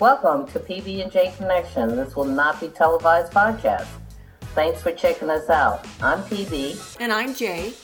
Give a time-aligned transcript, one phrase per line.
[0.00, 1.94] Welcome to PB&J Connection.
[1.94, 3.86] This will not be televised podcast.
[4.54, 5.86] Thanks for checking us out.
[6.00, 6.96] I'm PB.
[6.98, 7.74] And I'm Jay.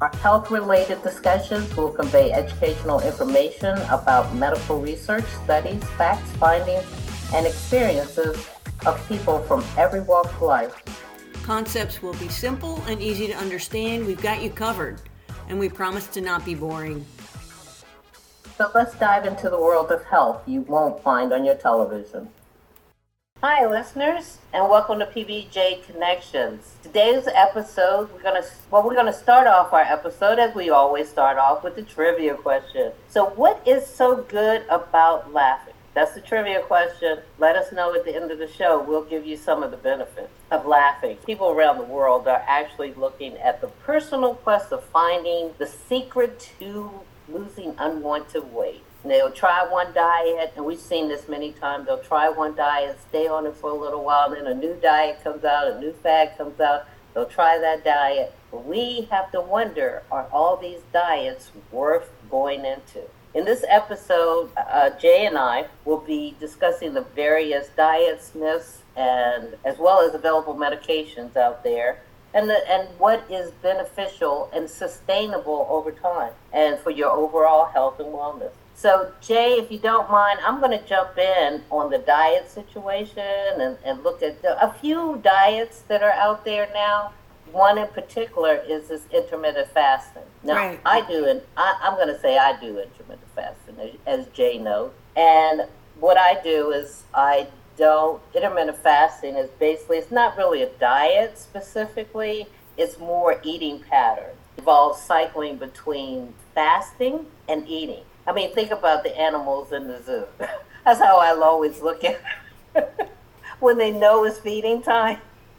[0.00, 6.84] Our health-related discussions will convey educational information about medical research, studies, facts, findings,
[7.32, 8.48] and experiences
[8.86, 10.82] of people from every walk of life.
[11.44, 14.04] Concepts will be simple and easy to understand.
[14.04, 15.00] We've got you covered,
[15.48, 17.06] and we promise to not be boring.
[18.56, 22.30] So let's dive into the world of health you won't find on your television.
[23.42, 26.76] Hi, listeners, and welcome to PBJ Connections.
[26.82, 31.36] Today's episode, we're gonna well, we're gonna start off our episode as we always start
[31.36, 32.92] off with the trivia question.
[33.10, 35.74] So, what is so good about laughing?
[35.92, 37.18] That's the trivia question.
[37.38, 38.82] Let us know at the end of the show.
[38.82, 41.18] We'll give you some of the benefits of laughing.
[41.26, 46.52] People around the world are actually looking at the personal quest of finding the secret
[46.58, 48.82] to losing unwanted weight.
[49.04, 51.86] They'll try one diet, and we've seen this many times.
[51.86, 55.22] They'll try one diet, stay on it for a little while, then a new diet
[55.22, 56.86] comes out, a new fad comes out.
[57.14, 58.34] They'll try that diet.
[58.52, 63.02] We have to wonder are all these diets worth going into?
[63.34, 69.56] In this episode, uh, Jay and I will be discussing the various diets, myths, and
[69.64, 72.00] as well as available medications out there
[72.36, 77.98] and the, and what is beneficial and sustainable over time and for your overall health
[77.98, 78.52] and wellness.
[78.74, 83.24] So, Jay, if you don't mind, I'm going to jump in on the diet situation
[83.58, 87.12] and, and look at the, a few diets that are out there now.
[87.52, 90.24] One in particular is this intermittent fasting.
[90.42, 90.80] Now, Right.
[90.84, 94.58] I do, and I, I'm going to say I do intermittent fasting, as, as Jay
[94.58, 94.92] knows.
[95.16, 95.62] And
[95.98, 101.38] what I do is I don't, intermittent fasting is basically, it's not really a diet
[101.38, 102.46] specifically,
[102.76, 108.02] it's more eating pattern It involves cycling between fasting and eating.
[108.26, 110.24] I mean, think about the animals in the zoo.
[110.84, 112.20] That's how I always look at
[112.74, 113.10] it.
[113.60, 115.18] when they know it's feeding time.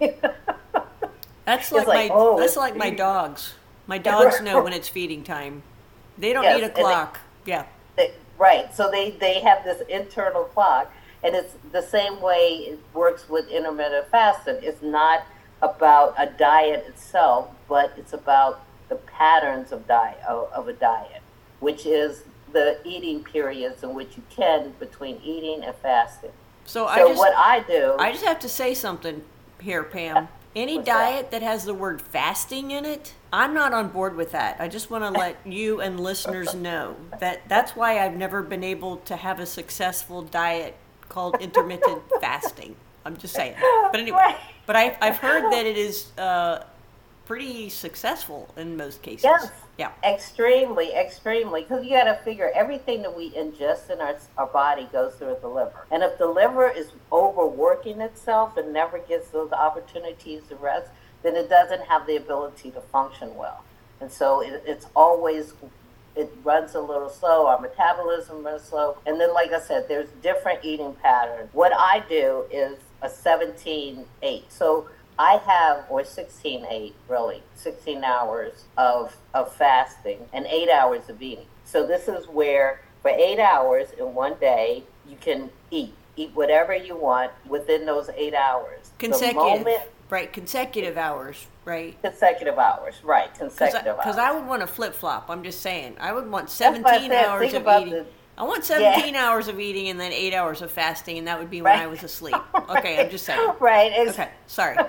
[1.45, 3.53] That's like, like, my oh, that's like my dogs.
[3.87, 5.63] My dogs know when it's feeding time.
[6.17, 7.19] They don't Yes, need a and they- clock.
[7.45, 7.65] yeah.
[7.95, 8.73] They- right.
[8.75, 10.91] So they, they have this internal clock,
[11.23, 14.57] and it's the same way it works with intermittent fasting.
[14.61, 15.25] It's not
[15.61, 21.21] about a diet itself, but it's about the patterns of diet of, of a diet,
[21.59, 22.23] which is
[22.53, 26.31] the eating periods in which you can between eating and fasting.
[26.65, 29.23] So, I just what I do, I just have to say something
[29.61, 30.27] here, Pam.
[30.55, 30.93] Any What's that?
[30.93, 34.59] diet that has the word fasting in it, I'm not on board with that.
[34.59, 38.63] I just want to let you and listeners know that that's why I've never been
[38.63, 40.75] able to have a successful diet
[41.17, 42.75] called intermittent fasting.
[43.03, 43.55] I'm just saying.
[43.91, 44.35] But anyway,
[44.65, 46.65] but I, I've heard that it is uh,
[47.25, 49.23] pretty successful in most cases.
[49.23, 49.49] Yes.
[49.79, 49.91] Yeah.
[50.03, 51.61] Extremely, extremely.
[51.61, 55.37] Because you got to figure everything that we ingest in our, our body goes through
[55.41, 55.85] the liver.
[55.89, 60.91] And if the liver is overworking itself and never gets those opportunities to rest,
[61.23, 63.63] then it doesn't have the ability to function well.
[64.01, 65.53] And so it, it's always,
[66.17, 67.47] it runs a little slow.
[67.47, 68.97] Our metabolism runs slow.
[69.05, 71.49] And then, like I said, there's different eating patterns.
[71.53, 74.51] What I do is a 17 8.
[74.51, 74.89] So
[75.19, 81.21] I have, or 16 8, really, 16 hours of, of fasting and eight hours of
[81.21, 81.45] eating.
[81.65, 85.93] So this is where, for eight hours in one day, you can eat.
[86.19, 88.89] Eat whatever you want within those eight hours.
[88.97, 89.35] The Consecutive.
[89.35, 90.31] moment, right.
[90.31, 91.47] Consecutive hours.
[91.65, 92.01] Right.
[92.01, 93.33] consecutive hours, right?
[93.37, 94.29] Consecutive Because hours.
[94.29, 95.29] I would want to flip flop.
[95.29, 95.97] I'm just saying.
[95.99, 97.25] I would want 17 said.
[97.25, 97.89] hours of eating.
[97.93, 98.05] the-
[98.37, 101.49] I want 17 hours of eating and then eight hours of fasting, and that would
[101.49, 101.81] be when Right.
[101.81, 102.35] I was asleep.
[102.69, 103.51] Okay, I'm just saying.
[103.59, 103.91] Right.
[103.95, 104.77] ex- Okay, sorry.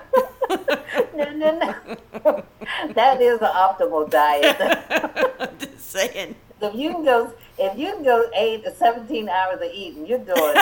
[1.14, 2.44] No, no, no.
[2.94, 4.56] that is the optimal diet.
[5.40, 6.34] I'm just saying.
[6.62, 10.18] if you can go, if you can go eight to seventeen hours of eating, you're
[10.20, 10.54] doing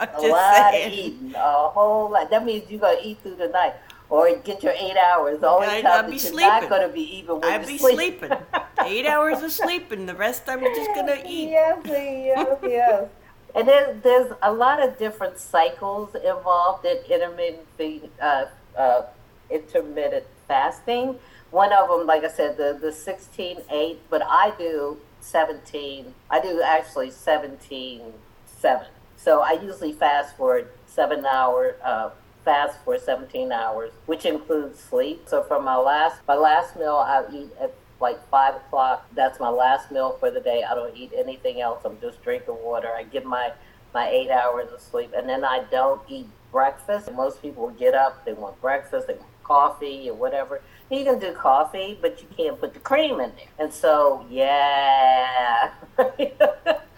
[0.00, 0.86] a lot saying.
[0.86, 2.30] of eating, a whole lot.
[2.30, 3.74] That means you're gonna eat through the night,
[4.10, 5.42] or get your eight hours.
[5.42, 6.48] All the only I'd- time I'd that be you're sleeping.
[6.48, 7.94] not gonna be when I'd be sleep.
[8.20, 8.38] sleeping.
[8.84, 10.06] Eight hours of sleeping.
[10.06, 11.50] The rest I'm just gonna eat.
[11.50, 13.08] Yes, yes, yes.
[13.54, 18.44] And there's, there's a lot of different cycles involved in intermittent uh,
[18.76, 19.02] uh,
[19.50, 21.18] intermittent fasting.
[21.50, 26.14] One of them, like I said, the, the 16 8, but I do 17.
[26.30, 28.02] I do actually 17
[28.44, 28.86] 7.
[29.18, 32.10] So I usually fast for seven hour, uh,
[32.44, 35.24] fast for 17 hours, which includes sleep.
[35.26, 39.06] So for my last, my last meal, I eat at like five o'clock.
[39.14, 40.62] That's my last meal for the day.
[40.62, 41.82] I don't eat anything else.
[41.84, 42.88] I'm just drinking water.
[42.96, 43.52] I get my
[43.92, 47.10] my eight hours of sleep, and then I don't eat breakfast.
[47.12, 50.60] Most people get up, they want breakfast, they want coffee or whatever.
[50.90, 53.46] You can do coffee, but you can't put the cream in there.
[53.58, 55.70] And so, yeah.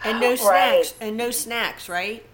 [0.02, 0.38] And no Right.
[0.84, 0.94] snacks.
[1.00, 2.24] And no snacks, right?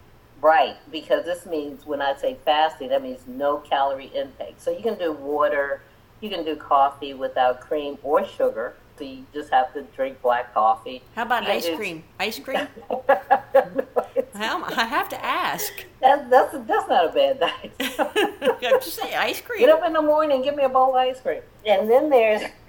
[0.41, 4.55] Right, because this means when I say fasting, that means no calorie intake.
[4.58, 5.81] So you can do water,
[6.20, 8.75] you can do coffee without cream or sugar.
[8.99, 11.03] So you just have to drink black coffee.
[11.17, 12.05] How about ice do- cream?
[12.20, 12.69] Ice cream?
[14.36, 15.72] How, I have to ask.
[16.00, 17.72] That, that's that's not a bad diet.
[17.98, 19.68] I'm just saying, ice Get cream.
[19.70, 21.40] up in the morning, give me a bowl of ice cream.
[21.66, 22.42] And then there's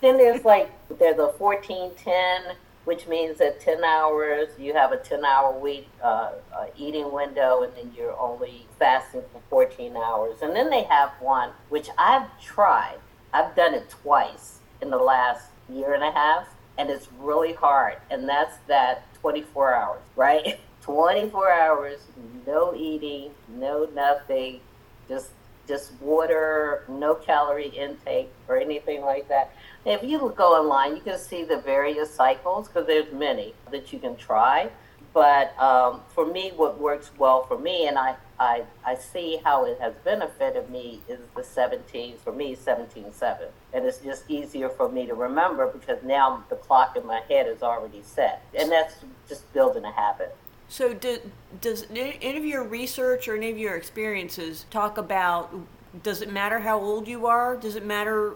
[0.00, 4.96] then there's like there's a fourteen ten, which means that ten hours you have a
[4.96, 10.38] ten hour week uh, uh, eating window, and then you're only fasting for fourteen hours.
[10.42, 12.96] And then they have one which I've tried.
[13.32, 17.98] I've done it twice in the last year and a half, and it's really hard.
[18.10, 20.58] And that's that twenty four hours, right?
[20.88, 22.00] 24 hours,
[22.46, 24.58] no eating, no nothing,
[25.06, 25.32] just
[25.66, 29.52] just water, no calorie intake or anything like that.
[29.84, 33.98] If you go online, you can see the various cycles because there's many that you
[33.98, 34.70] can try.
[35.12, 39.66] But um, for me, what works well for me, and I, I, I see how
[39.66, 43.48] it has benefited me, is the 17, for me, 17 7.
[43.74, 47.46] And it's just easier for me to remember because now the clock in my head
[47.46, 48.42] is already set.
[48.58, 48.94] And that's
[49.28, 50.34] just building a habit.
[50.68, 51.18] So, do,
[51.60, 55.54] does any of your research or any of your experiences talk about?
[56.02, 57.56] Does it matter how old you are?
[57.56, 58.34] Does it matter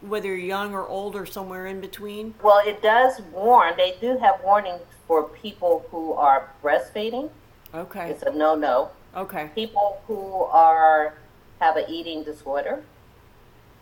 [0.00, 2.34] whether you're young or old or somewhere in between?
[2.42, 7.30] Well, it does warn, they do have warnings for people who are breastfeeding.
[7.74, 8.10] Okay.
[8.10, 8.90] It's a no no.
[9.16, 9.50] Okay.
[9.54, 11.14] People who are
[11.60, 12.82] have an eating disorder,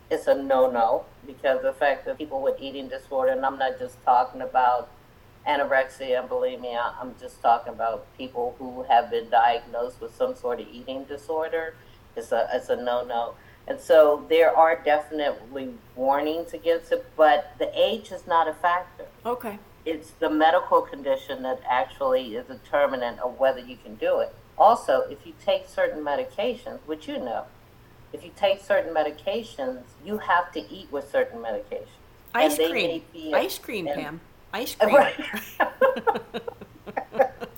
[0.09, 3.79] it's a no no because the fact that people with eating disorder, and I'm not
[3.79, 4.89] just talking about
[5.47, 10.59] anorexia and bulimia, I'm just talking about people who have been diagnosed with some sort
[10.59, 11.73] of eating disorder.
[12.15, 13.35] It's a it's a no no.
[13.67, 19.05] And so there are definitely warnings against it, but the age is not a factor
[19.25, 19.59] Okay.
[19.85, 24.33] it's the medical condition that actually is a determinant of whether you can do it.
[24.57, 27.45] Also, if you take certain medications, which you know,
[28.11, 31.87] if you take certain medications, you have to eat with certain medications.
[32.33, 33.01] Ice cream.
[33.33, 34.19] Ice cream, Pam.
[34.53, 34.95] Ice cream.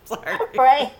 [0.05, 0.37] Sorry.
[0.57, 0.91] right?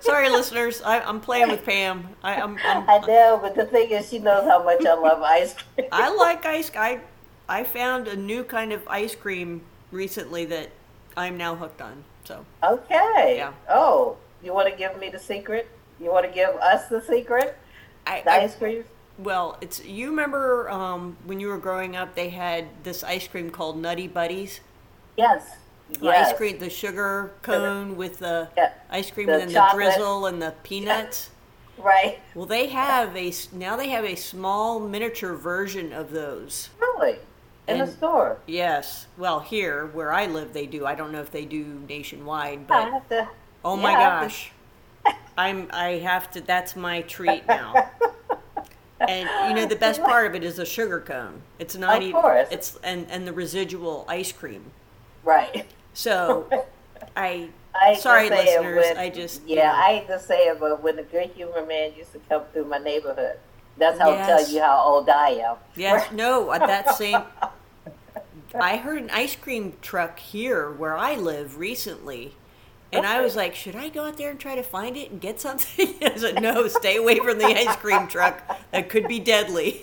[0.00, 0.82] Sorry, listeners.
[0.82, 2.08] I, I'm playing with Pam.
[2.22, 5.22] I, I'm, I'm, I know, but the thing is, she knows how much I love
[5.22, 5.88] ice cream.
[5.92, 6.70] I like ice.
[6.76, 7.00] I
[7.48, 9.62] I found a new kind of ice cream
[9.92, 10.70] recently that
[11.16, 12.04] I'm now hooked on.
[12.24, 13.34] So Okay.
[13.36, 13.52] Yeah.
[13.68, 15.68] Oh, you want to give me the secret?
[16.00, 17.56] You want to give us the secret?
[18.06, 18.84] I, The I ice cream?
[19.16, 23.50] well, it's you remember um, when you were growing up, they had this ice cream
[23.50, 24.60] called Nutty Buddies.
[25.18, 25.56] Yes.
[25.90, 26.28] The Yes.
[26.32, 28.70] Ice cream, the sugar cone with the Yeah.
[28.90, 29.84] ice cream, The and then chocolate.
[29.86, 31.30] the drizzle and the peanuts.
[31.76, 32.20] Right.
[32.34, 36.70] Well, they have a now they have a small miniature version of those.
[36.80, 37.18] Really?
[37.66, 38.38] In the store?
[38.46, 39.06] Yes.
[39.18, 40.86] Well, here where I live, they do.
[40.86, 43.28] I don't know if they do nationwide, I but have to.
[43.64, 44.52] oh my yeah, I to- gosh,
[45.36, 46.40] I'm I have to.
[46.40, 47.90] That's my treat now.
[49.00, 51.42] And you know the best part of it is the sugar cone.
[51.60, 52.20] It's not Of even.
[52.20, 52.48] course.
[52.50, 54.72] It's and and the residual ice cream.
[55.24, 55.66] Right.
[55.94, 56.48] So,
[57.16, 57.48] I.
[57.80, 58.84] I sorry, listeners.
[58.84, 61.92] when- I just Yeah, I hate to say it, but when the good humor man
[61.96, 63.38] used to come through my neighborhood,
[63.76, 64.28] that's how Yes.
[64.28, 65.56] I'll tell you how old I am.
[65.76, 67.22] Yes, no, at that same.
[68.54, 72.34] I heard an ice cream truck here where I live recently,
[72.92, 75.20] and I was like, should I go out there and try to find it and
[75.20, 75.94] get something?
[76.02, 78.42] I said, no, stay away from the ice cream truck.
[78.72, 79.82] That could be deadly.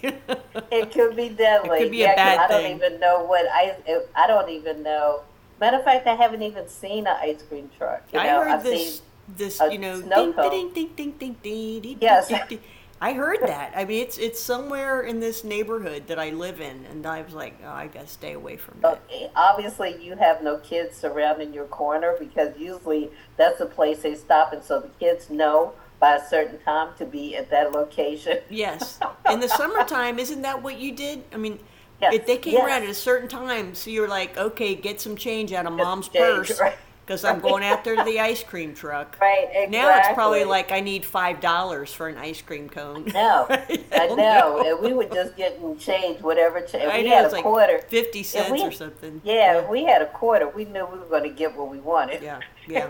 [0.72, 1.70] It could be deadly.
[1.78, 3.76] It could be a bad I don't even know what I.
[4.16, 5.22] I don't even know.
[5.60, 8.04] Matter of fact, I haven't even seen an ice cream truck.
[8.12, 9.04] You I know, heard I've this, seen.
[9.38, 12.28] this, you know, ding, ding, ding, ding, ding, ding, ding, Yes.
[12.28, 12.60] ding, ding.
[13.02, 13.74] I heard that.
[13.76, 17.34] I mean, it's it's somewhere in this neighborhood that I live in, and I was
[17.34, 18.86] like, oh, I gotta stay away from it.
[18.86, 24.16] Okay, Obviously, you have no kids surrounding your corner because usually that's the place they
[24.16, 28.40] stop, and so the kids know by a certain time to be at that location.
[28.50, 29.00] Yes.
[29.30, 31.24] In the summertime, isn't that what you did?
[31.34, 31.60] I mean,
[32.02, 32.66] Yes, if they came yes.
[32.68, 35.84] around at a certain time, so you're like, okay, get some change out of Get
[35.84, 36.76] mom's change, purse right.
[37.06, 39.18] Because I'm going after the ice cream truck.
[39.22, 39.78] Right, exactly.
[39.78, 43.06] Now it's probably like I need five dollars for an ice cream cone.
[43.14, 44.78] No, I know.
[44.82, 46.86] we would just get and change whatever change.
[46.86, 47.80] I we know had a like quarter.
[47.88, 49.22] fifty cents we- or something.
[49.24, 51.80] Yeah, if we had a quarter, we knew we were going to get what we
[51.80, 52.22] wanted.
[52.24, 52.90] Yeah, yeah.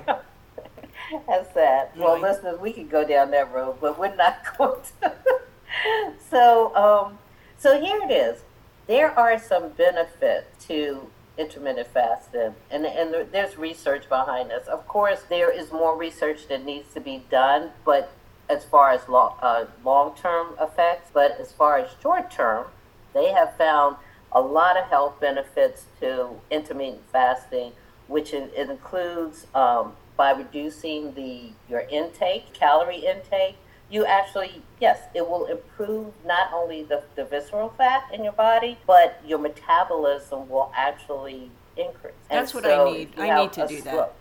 [1.27, 1.89] That's sad.
[1.95, 2.21] Well, Right.
[2.31, 5.13] listeners, we could go down that road, but we're not going to.
[6.29, 7.19] so, um,
[7.57, 8.41] so here it is.
[8.87, 14.67] There are some benefits to intermittent fasting, and and there- there's research behind this.
[14.67, 18.09] Of course, there is more research that needs to be done, but
[18.49, 22.67] as far as long uh, long term effects, but as far as short term,
[23.13, 23.97] they have found
[24.31, 27.73] a lot of health benefits to intermittent fasting.
[28.07, 33.57] which it includes um, by reducing the your intake, calorie intake,
[33.89, 38.77] you actually, yes, it will improve not only the, the visceral fat in your body,
[38.87, 42.13] but your metabolism will actually increase.
[42.29, 43.09] That's and what so I need.
[43.17, 44.13] I need to do slow, that.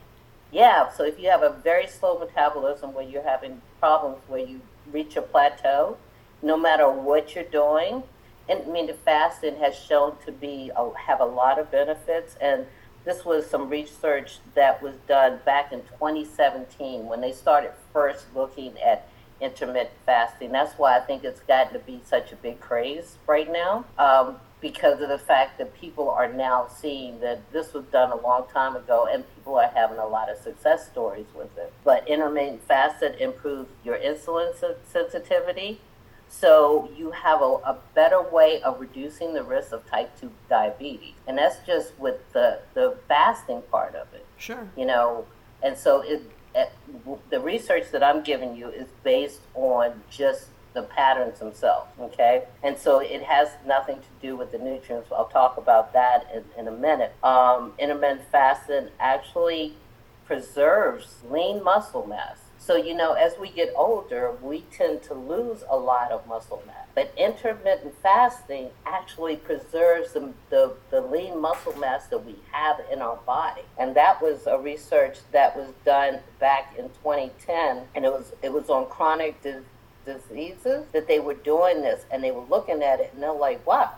[0.52, 4.60] Yeah, so if you have a very slow metabolism where you're having problems where you
[4.92, 5.96] reach a plateau,
[6.42, 8.02] no matter what you're doing,
[8.48, 10.70] and I mean, the fasting has shown to be
[11.06, 12.66] have a lot of benefits, and
[13.04, 18.78] this was some research that was done back in 2017 when they started first looking
[18.78, 19.08] at
[19.44, 20.52] intermittent fasting.
[20.52, 23.84] That's why I think it's gotten to be such a big craze right now.
[23.98, 28.16] Um, because of the fact that people are now seeing that this was done a
[28.16, 31.70] long time ago and people are having a lot of success stories with it.
[31.84, 34.54] But intermittent fasting improves your insulin
[34.86, 35.82] sensitivity.
[36.30, 41.12] So you have a, a, better way of reducing the risk of type 2 diabetes.
[41.28, 44.24] And that's just with the, the fasting part of it.
[44.38, 44.66] Sure.
[44.78, 45.26] You know,
[45.62, 46.22] and so it,
[47.30, 52.44] the research that I'm giving you is based on just the patterns themselves, okay?
[52.62, 55.10] And so it has nothing to do with the nutrients.
[55.12, 57.14] I'll talk about that in, in a minute.
[57.22, 59.74] Um, intermittent fasting actually
[60.26, 62.38] preserves lean muscle mass.
[62.66, 66.62] So, you know, as we get older, we tend to lose a lot of muscle
[66.66, 66.86] mass.
[66.94, 73.02] But intermittent fasting actually preserves the, the, the, lean muscle mass that we have in
[73.02, 73.60] our body.
[73.78, 78.50] And that was a research that was done back in 2010, and it was, it
[78.50, 79.42] was on chronic
[80.06, 83.66] diseases that they were doing this, and they were looking at it, and they're like,
[83.66, 83.92] wow.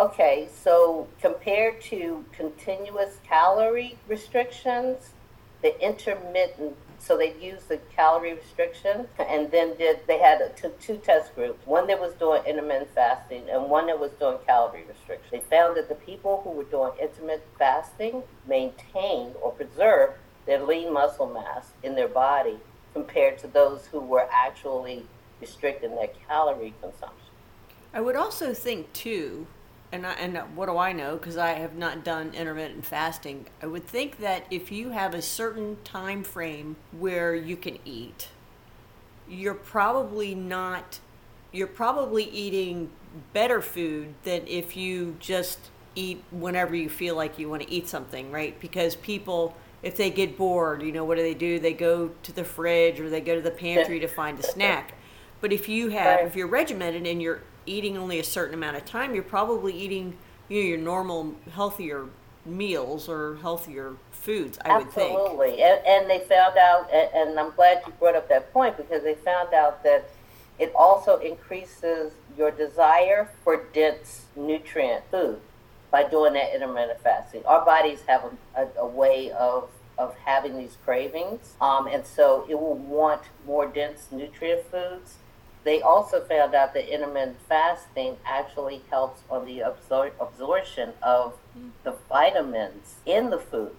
[0.00, 5.10] Okay, so compared to continuous calorie restrictions,
[5.60, 10.96] the intermittent so they used the calorie restriction and then did they had two, two
[10.96, 11.64] test groups.
[11.66, 15.28] One that was doing intermittent fasting and one that was doing calorie restriction.
[15.30, 20.14] They found that the people who were doing intermittent fasting maintained or preserved
[20.46, 22.58] their lean muscle mass in their body
[22.92, 25.06] compared to those who were actually
[25.40, 27.20] restricting their calorie consumption.
[27.92, 29.46] I would also think too
[29.92, 31.16] and I, and what do I know?
[31.16, 33.46] Because I have not done intermittent fasting.
[33.62, 38.28] I would think that if you have a certain time frame where you can eat,
[39.28, 41.00] you're probably not.
[41.52, 42.90] You're probably eating
[43.32, 47.88] better food than if you just eat whenever you feel like you want to eat
[47.88, 48.58] something, right?
[48.60, 51.58] Because people, if they get bored, you know, what do they do?
[51.58, 54.94] They go to the fridge or they go to the pantry to find a snack.
[55.40, 58.84] But if you have, if you're regimented and you're eating only a certain amount of
[58.84, 60.16] time, you're probably eating
[60.48, 62.06] you know your normal healthier
[62.44, 64.58] meals or healthier foods.
[64.64, 65.18] I would think.
[65.18, 68.76] Absolutely, and, and they found out, and, and I'm glad you brought up that point
[68.76, 70.08] because they found out that
[70.58, 75.40] it also increases your desire for dense nutrient food
[75.90, 77.44] by doing that intermittent fasting.
[77.46, 78.24] Our bodies have
[78.56, 83.22] a, a, a way of of having these cravings, um, and so it will want
[83.46, 85.14] more dense nutrient foods
[85.66, 91.34] they also found out that intermittent fasting actually helps on the absor- absorption of
[91.82, 93.72] the vitamins in the food.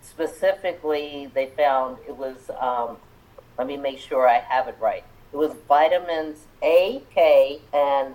[0.00, 2.96] Specifically, they found it was, um,
[3.58, 5.04] let me make sure I have it right.
[5.30, 8.14] It was vitamins A, K, and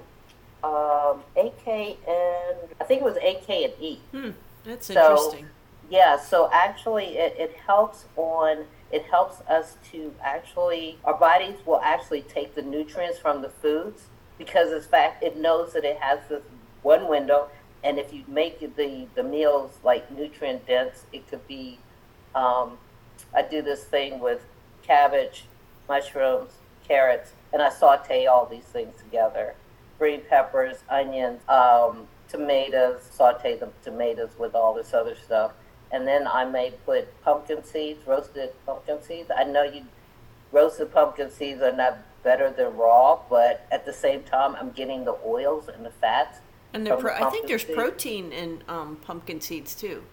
[0.64, 4.00] um, A, K, and I think it was A, K, and E.
[4.12, 4.30] Hmm,
[4.64, 5.48] that's so, interesting.
[5.92, 11.80] Yeah, so actually, it, it helps on it helps us to actually, our bodies will
[11.82, 14.04] actually take the nutrients from the foods
[14.38, 16.44] because in fact it knows that it has this
[16.82, 17.48] one window.
[17.84, 21.80] And if you make the, the meals like nutrient dense, it could be,
[22.36, 22.78] um,
[23.34, 24.42] I do this thing with
[24.84, 25.46] cabbage,
[25.88, 26.52] mushrooms,
[26.88, 29.56] carrots, and I saute all these things together.
[29.98, 35.54] Green peppers, onions, um, tomatoes, saute the tomatoes with all this other stuff
[35.92, 39.30] and then I may put pumpkin seeds, roasted pumpkin seeds.
[39.36, 39.86] I know you
[40.52, 45.06] roasted pumpkin seeds are not better than raw, but at the same time, I'm getting
[45.06, 46.40] the oils and the fats.
[46.74, 47.76] And the pro- the I think there's seeds.
[47.76, 50.04] protein in um, pumpkin seeds too.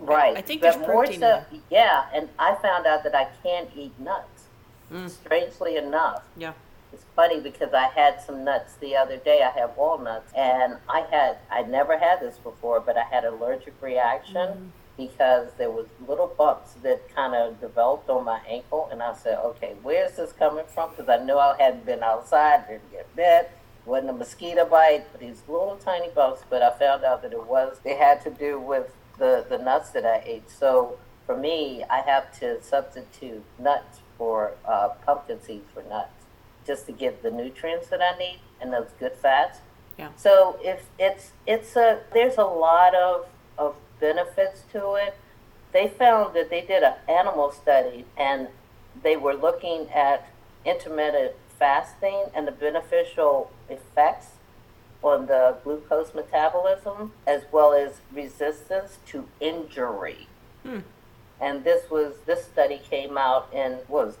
[0.00, 0.36] Right.
[0.36, 1.20] I, I think but there's protein.
[1.20, 4.44] So, yeah, and I found out that I can't eat nuts.
[4.90, 5.08] Mm.
[5.08, 6.24] Strangely enough.
[6.36, 6.54] Yeah.
[6.92, 9.42] It's funny because I had some nuts the other day.
[9.42, 13.74] I had walnuts, and I had I never had this before, but I had allergic
[13.80, 14.34] reaction.
[14.34, 14.70] Mm
[15.08, 19.38] because there was little bumps that kind of developed on my ankle, and I said,
[19.38, 20.90] okay, where's this coming from?
[20.90, 23.50] Because I knew I hadn't been outside, didn't get bit,
[23.86, 26.42] wasn't a mosquito bite, but these little tiny bumps.
[26.48, 29.90] But I found out that it was it had to do with the the nuts
[29.90, 30.50] that I ate.
[30.50, 36.26] So for me, I have to substitute nuts for uh, pumpkin seeds for nuts,
[36.66, 39.60] just to get the nutrients that I need and those good fats.
[39.98, 40.08] Yeah.
[40.16, 43.26] So if it's it's a there's a lot of
[43.56, 45.14] of benefits to it.
[45.72, 48.48] they found that they did an animal study and
[49.02, 50.28] they were looking at
[50.64, 54.28] intermittent fasting and the beneficial effects
[55.02, 60.26] on the glucose metabolism as well as resistance to injury.
[60.62, 60.80] Hmm.
[61.40, 64.16] And this was this study came out in what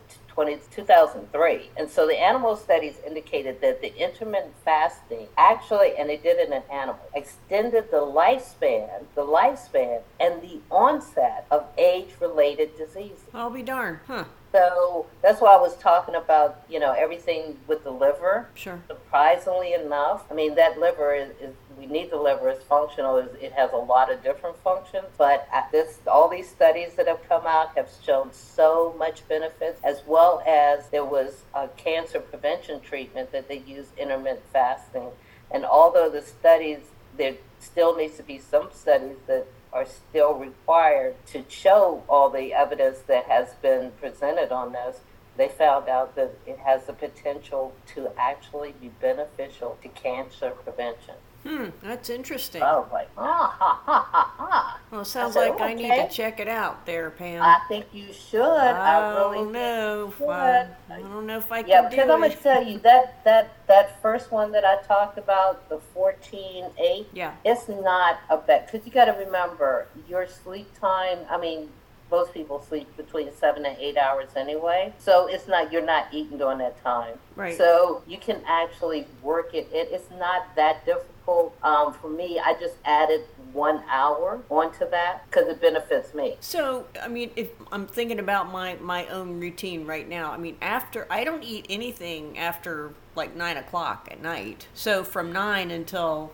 [0.46, 1.70] was 20, 2003.
[1.76, 6.50] And so the animal studies indicated that the intermittent fasting actually, and they did it
[6.50, 13.24] in animals, extended the lifespan, the lifespan, and the onset of age-related diseases.
[13.34, 13.98] I'll be darned.
[14.06, 14.24] Huh.
[14.52, 18.48] So that's why I was talking about, you know, everything with the liver.
[18.54, 18.80] Sure.
[18.88, 22.50] Surprisingly enough, I mean, that liver is, is we need the liver.
[22.50, 23.16] It's functional.
[23.16, 25.06] It has a lot of different functions.
[25.16, 30.02] But this, all these studies that have come out have shown so much benefits, as
[30.06, 35.08] well as there was a cancer prevention treatment that they used intermittent fasting.
[35.50, 36.80] And although the studies,
[37.16, 42.52] there still needs to be some studies that are still required to show all the
[42.52, 45.00] evidence that has been presented on this,
[45.36, 51.14] they found out that it has the potential to actually be beneficial to cancer prevention.
[51.44, 52.62] Hmm, that's interesting.
[52.62, 54.80] I was like, ah, ha, ha, ha, ha.
[54.90, 57.42] Well, sounds I said, like I need to check it out there, Pam.
[57.42, 58.42] I think you should.
[58.42, 60.14] I really don't know.
[60.18, 60.28] should.
[60.28, 63.24] I, I don't know if I Yeah, can because do I'm gonna tell you that
[63.24, 67.06] that that first one that I talked about, the fourteen eight.
[67.14, 67.34] Yeah.
[67.44, 71.20] It's not a bad because you got to remember your sleep time.
[71.30, 71.68] I mean,
[72.10, 76.38] most people sleep between seven and eight hours anyway, so it's not you're not eating
[76.38, 77.18] during that time.
[77.36, 77.56] Right.
[77.56, 79.68] So you can actually work it.
[79.72, 81.56] it it's not that difficult.
[81.62, 86.36] Um, for me, I just added one hour onto that because it benefits me.
[86.40, 90.56] So, I mean, if I'm thinking about my my own routine right now, I mean,
[90.60, 94.68] after I don't eat anything after like nine o'clock at night.
[94.74, 96.32] So from nine until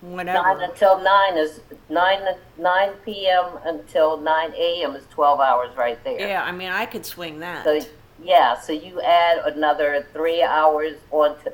[0.00, 0.42] whenever.
[0.42, 2.20] Nine until nine is nine
[2.58, 3.58] nine p.m.
[3.64, 4.94] until nine a.m.
[4.96, 6.20] is twelve hours right there.
[6.20, 7.64] yeah, I mean, I could swing that.
[7.64, 7.80] So
[8.22, 11.50] yeah, so you add another three hours onto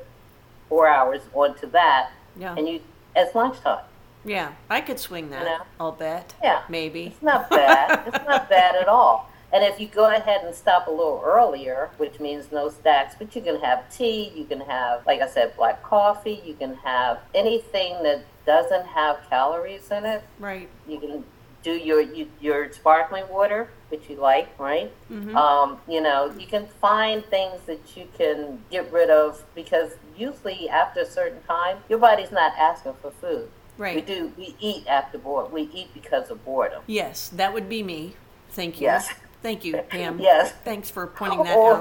[0.69, 2.81] four hours onto that, yeah, and you
[3.15, 3.83] it's lunchtime.
[4.25, 5.43] yeah, I could swing that.
[5.45, 5.59] know?
[5.79, 6.33] I'll bet.
[6.43, 6.63] Yeah.
[6.69, 7.05] maybe.
[7.07, 8.03] It's not bad.
[8.07, 9.29] it's not bad at all.
[9.53, 13.35] And if you go ahead and stop a little earlier, which means no snacks, but
[13.35, 17.19] you can have tea, you can have, like I said, black coffee, you can have
[17.33, 20.23] anything that doesn't have calories in it.
[20.39, 20.69] Right.
[20.87, 21.23] You can
[21.63, 24.91] do your you, your sparkling water, which you like, right?
[25.11, 25.35] Mhm.
[25.35, 30.69] Um, you know, you can find things that you can get rid of because usually
[30.69, 33.49] after a certain time, your body's not asking for food.
[33.77, 33.95] Right.
[33.95, 34.31] We do.
[34.37, 35.51] We eat after boredom.
[35.53, 36.83] We eat because of boredom.
[36.87, 38.15] Yes, that would be me.
[38.51, 38.85] Thank you.
[38.87, 39.09] Yes.
[39.45, 40.19] Thank you, Pam.
[40.25, 40.53] Yes.
[40.63, 41.75] Thanks for pointing that Or-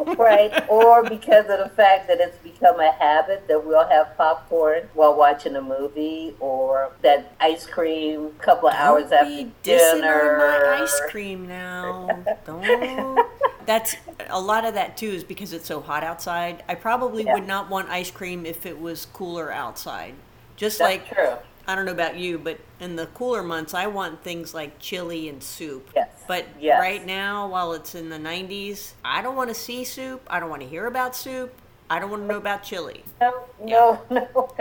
[0.00, 0.18] out.
[0.18, 0.66] right?
[0.70, 5.14] Or because of the fact that it's become a habit that we'll have popcorn while
[5.14, 10.38] watching a movie, or that ice cream a couple of hours Don't after be dinner.
[10.38, 12.08] my ice cream now.
[12.46, 13.26] Don't.
[13.66, 13.94] That's
[14.30, 16.64] a lot of that too is because it's so hot outside.
[16.66, 17.34] I probably Yeah.
[17.34, 20.14] would not want ice cream if it was cooler outside.
[20.56, 21.34] Just That's like true.
[21.66, 25.28] I don't know about you, but in the cooler months, I want things like chili
[25.28, 25.90] and soup.
[25.94, 26.08] Yes.
[26.26, 26.80] But Yes.
[26.80, 30.22] right now, while it's in the 90s, I don't want to see soup.
[30.28, 31.52] I don't want to hear about soup.
[31.88, 33.04] I don't want to know about chili.
[33.20, 34.54] No, no, no.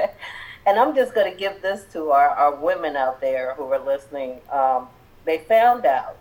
[0.65, 3.79] And I'm just going to give this to our, our women out there who are
[3.79, 4.41] listening.
[4.51, 4.87] Um,
[5.25, 6.17] they found out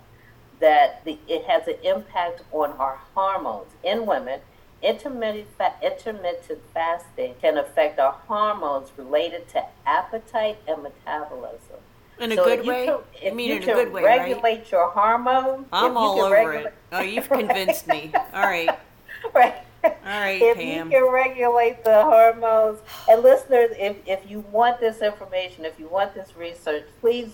[0.61, 4.41] that the, it has an impact on our hormones in women.
[4.83, 11.77] Intermittent, fa- intermittent fasting can affect our hormones related to appetite and metabolism.
[12.19, 12.87] In a So good way?
[12.87, 14.21] can- I if mean, you in a good way, right?
[14.21, 15.67] regulate your hormones.
[15.73, 16.75] I'm all over regulate- it.
[16.93, 18.11] Oh, you've convinced me.
[18.35, 18.71] All right.
[19.35, 19.55] right.
[19.83, 20.91] All right, if Pam.
[20.91, 25.89] you can regulate the hormones, and listeners, if, if you want this information, if you
[25.89, 27.31] want this research, please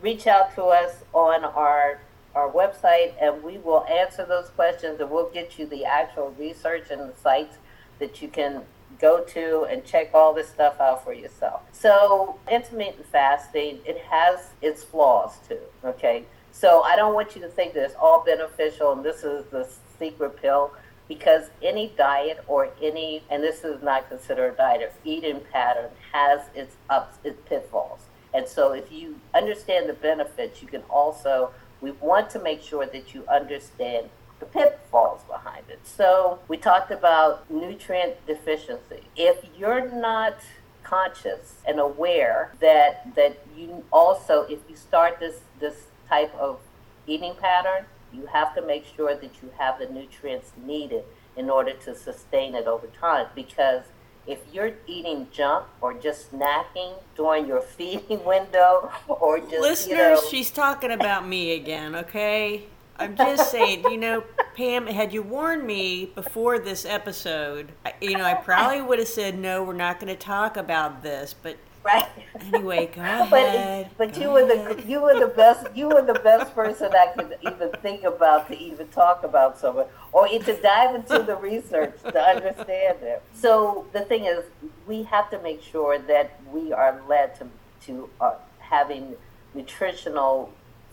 [0.00, 1.98] reach out to us on our
[2.38, 6.90] our website, and we will answer those questions, and we'll get you the actual research
[6.90, 7.56] and the sites
[7.98, 8.62] that you can
[9.00, 11.62] go to and check all this stuff out for yourself.
[11.72, 15.58] So, intermittent fasting, it has its flaws too.
[15.84, 19.44] Okay, so I don't want you to think that it's all beneficial and this is
[19.46, 20.72] the secret pill
[21.08, 25.90] because any diet or any, and this is not considered a diet, or eating pattern
[26.12, 28.00] has its ups, its pitfalls.
[28.34, 32.86] And so if you understand the benefits, you can also, we want to make sure
[32.86, 34.10] that you understand
[34.40, 35.80] the pitfalls behind it.
[35.84, 39.02] So we talked about nutrient deficiency.
[39.16, 40.36] If you're not
[40.82, 46.60] conscious and aware that that you also if you start this this type of
[47.06, 51.04] eating pattern, you have to make sure that you have the nutrients needed
[51.36, 53.82] in order to sustain it over time because
[54.28, 59.96] if you're eating junk or just snacking during your feeding window or just listeners, you
[59.96, 61.96] know, she's talking about me again.
[61.96, 62.64] Okay,
[62.98, 64.24] I'm just saying, you know,
[64.56, 69.38] Pam, had you warned me before this episode, you know, I probably would have said
[69.38, 71.34] no, we're not going to talk about this.
[71.40, 71.56] But
[71.88, 72.08] right.
[72.52, 73.90] Anyway, go ahead.
[73.96, 76.90] But, but go you were the you were the best you were the best person
[76.92, 81.36] I could even think about to even talk about someone or to dive into the
[81.36, 83.22] research to understand it.
[83.32, 84.44] So the thing is,
[84.86, 87.48] we have to make sure that we are led to
[87.86, 89.16] to uh, having
[89.54, 90.52] nutritional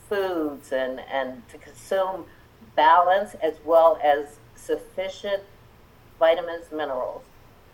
[0.10, 2.26] foods and and to consume
[2.76, 5.44] balance as well as sufficient
[6.20, 7.24] vitamins, minerals,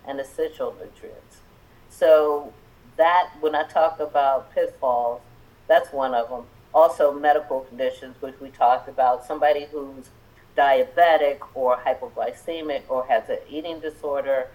[0.08, 1.42] and essential nutrients.
[1.90, 2.54] So
[3.02, 5.22] that when I talk about pitfalls,
[5.68, 6.44] that's one of them.
[6.72, 9.26] Also, medical conditions, which we talked about.
[9.26, 10.12] Somebody who's
[10.56, 14.50] diabetic or hypoglycemic or has an eating disorder,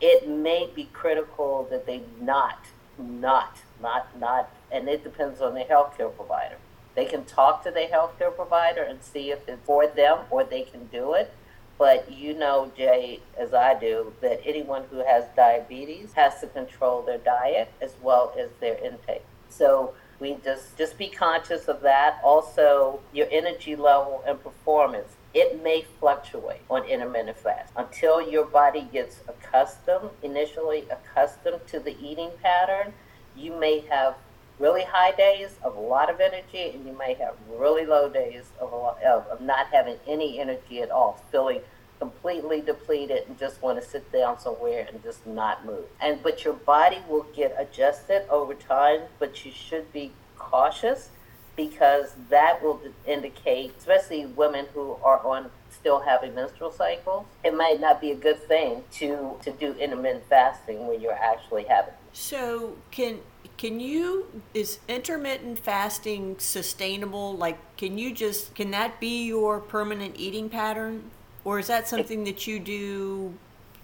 [0.00, 2.58] it may be critical that they not,
[2.98, 6.56] not, not, not, and it depends on the healthcare provider.
[6.96, 10.62] They can talk to the healthcare provider and see if it's for them or they
[10.62, 11.32] can do it.
[11.78, 17.02] But you know, Jay, as I do, that anyone who has diabetes has to control
[17.02, 19.24] their diet as well as their intake.
[19.48, 22.18] So we just just be conscious of that.
[22.24, 25.14] Also, your energy level and performance.
[25.34, 31.96] It may fluctuate on intermittent fast until your body gets accustomed, initially accustomed to the
[32.02, 32.94] eating pattern.
[33.36, 34.16] You may have
[34.58, 38.44] really high days of a lot of energy, and you may have really low days
[38.60, 41.60] of, lot, of, of not having any energy at all, feeling
[41.98, 45.84] completely depleted and just want to sit down somewhere and just not move.
[46.00, 51.10] And but your body will get adjusted over time, but you should be cautious
[51.56, 57.80] because that will indicate, especially women who are on still having menstrual cycles, it might
[57.80, 61.94] not be a good thing to to do intermittent fasting when you're actually having.
[62.12, 63.18] So can
[63.58, 67.36] can you is intermittent fasting sustainable?
[67.36, 71.10] Like, can you just can that be your permanent eating pattern,
[71.44, 73.34] or is that something that you do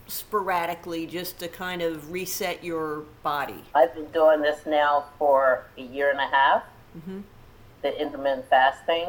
[0.06, 3.62] sporadically just to kind of reset your body?
[3.74, 6.62] I've been doing this now for a year and a half,
[6.96, 7.20] mm-hmm.
[7.82, 9.08] the intermittent fasting,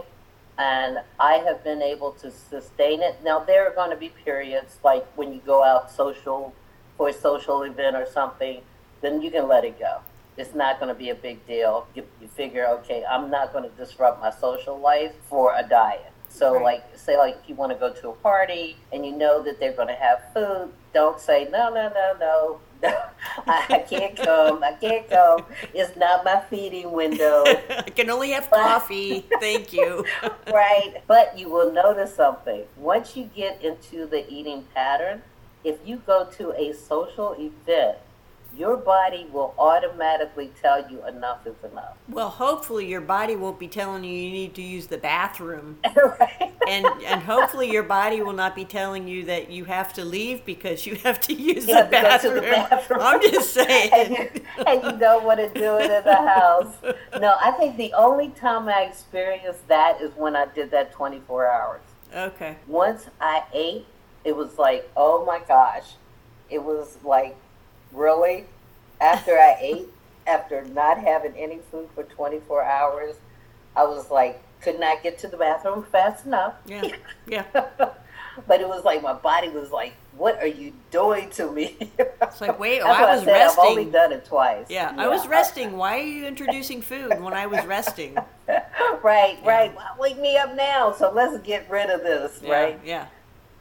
[0.57, 3.19] and I have been able to sustain it.
[3.23, 6.53] Now, there are going to be periods like when you go out social
[6.97, 8.61] for a social event or something,
[9.01, 9.99] then you can let it go.
[10.37, 11.87] It's not going to be a big deal.
[11.95, 16.11] You, you figure, okay, I'm not going to disrupt my social life for a diet.
[16.29, 16.63] So, right.
[16.63, 19.71] like, say, like, you want to go to a party and you know that they're
[19.71, 22.97] going to have food, don't say, no, no, no, no, no,
[23.47, 24.63] I, I can't come.
[24.63, 25.45] I can't come.
[25.73, 27.43] It's not my feeding window.
[27.69, 29.25] I can only have coffee.
[29.39, 30.05] Thank you.
[30.53, 31.01] right.
[31.07, 32.63] But you will notice something.
[32.77, 35.21] Once you get into the eating pattern,
[35.63, 37.97] if you go to a social event
[38.57, 41.95] your body will automatically tell you enough is enough.
[42.07, 45.77] Well, hopefully your body won't be telling you you need to use the bathroom.
[45.95, 46.53] right.
[46.67, 50.45] And and hopefully your body will not be telling you that you have to leave
[50.45, 52.35] because you have to use you the, bathroom.
[52.35, 52.99] the, bathroom.
[53.01, 53.91] I'm just saying.
[53.93, 56.75] and, you, and you don't want to do it in the house.
[57.19, 61.47] No, I think the only time I experienced that is when I did that 24
[61.47, 61.81] hours.
[62.13, 62.55] Okay.
[62.67, 63.85] Once I ate,
[64.23, 65.93] it was like, oh my gosh.
[66.49, 67.35] It was like
[67.95, 68.45] really
[69.01, 69.87] after I ate,
[70.27, 73.15] after not having any food for 24 hours,
[73.75, 76.55] I was like, could not get to the bathroom fast enough.
[76.65, 76.81] Yeah.
[77.27, 77.43] Yeah.
[78.47, 81.75] but it was like my body was like, "What are you doing to me?"
[82.21, 83.31] It's like, wait, oh, I was I said.
[83.31, 83.63] resting.
[83.63, 84.67] I've only done it twice.
[84.69, 85.75] Yeah, I was resting.
[85.77, 88.15] Why are you introducing food when I was resting?
[88.47, 89.75] right, right.
[89.75, 90.91] Well, wake me up now.
[90.93, 92.79] So let's get rid of this, Yeah, right?
[92.85, 93.07] Yeah.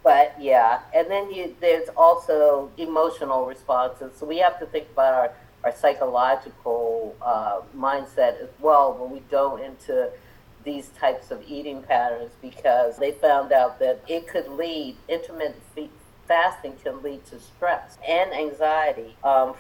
[0.05, 4.13] But yeah, and then you, there's also emotional responses.
[4.17, 5.31] So we have to think about our,
[5.65, 10.11] our psychological uh, mindset as well when we go into
[10.63, 15.57] these types of eating patterns because they found out that it could lead, intermittent
[16.27, 19.55] fasting can lead to stress and anxiety um,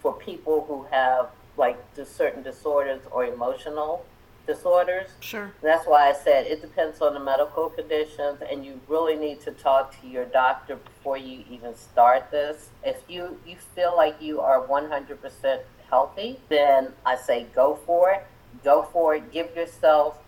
[0.00, 4.04] for people who have like certain disorders or emotional
[4.50, 5.10] disorders.
[5.20, 5.52] Sure.
[5.62, 9.52] That's why I said it depends on the medical conditions, and you really need to
[9.52, 12.70] talk to your doctor before you even start this.
[12.84, 18.26] If you, you feel like you are 100% healthy, then I say go for it.
[18.64, 19.32] Go for it.
[19.32, 20.18] Give yourself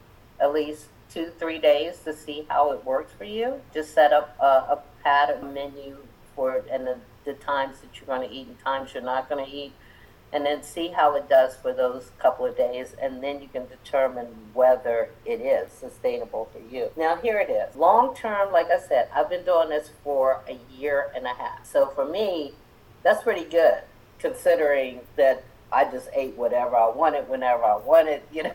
[0.41, 3.61] at least two, three days to see how it works for you.
[3.75, 5.97] Just set up a, a pattern menu
[6.37, 9.29] for it, and the, the times that you're going to eat and times you're not
[9.29, 9.73] going to eat
[10.33, 13.67] and then see how it does for those couple of days, and then you can
[13.69, 16.91] determine whether it is sustainable for you.
[16.97, 17.77] Now, here it is.
[17.77, 21.67] Long term, like I said, I've been doing this for a year and a half.
[21.71, 22.55] So for me,
[23.03, 23.83] That's pretty good,
[24.21, 25.43] considering that
[25.73, 28.23] I just ate whatever I wanted whenever I wanted.
[28.33, 28.53] You know,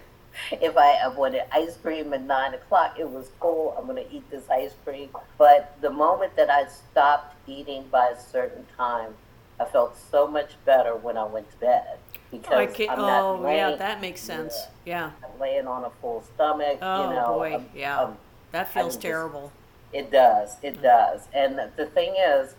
[0.52, 3.76] if I wanted ice cream at nine o'clock, it was cool.
[3.78, 5.10] I'm going to eat this ice cream.
[5.38, 9.16] But the moment that I stopped eating by a certain time,
[9.60, 11.98] I felt so much better when I went to bed
[12.34, 14.56] oh, because oh, I'm not oh laying, yeah, that makes sense.
[14.86, 15.12] Yeah.
[15.24, 16.80] I'm laying on a full stomach.
[16.82, 18.00] Oh you know, boy, I'm- yeah.
[18.00, 18.18] I'm-
[18.52, 19.52] that feels just- terrible.
[19.94, 20.58] it does.
[20.62, 20.84] It mm.
[20.84, 21.28] does.
[21.34, 22.56] And the thing is,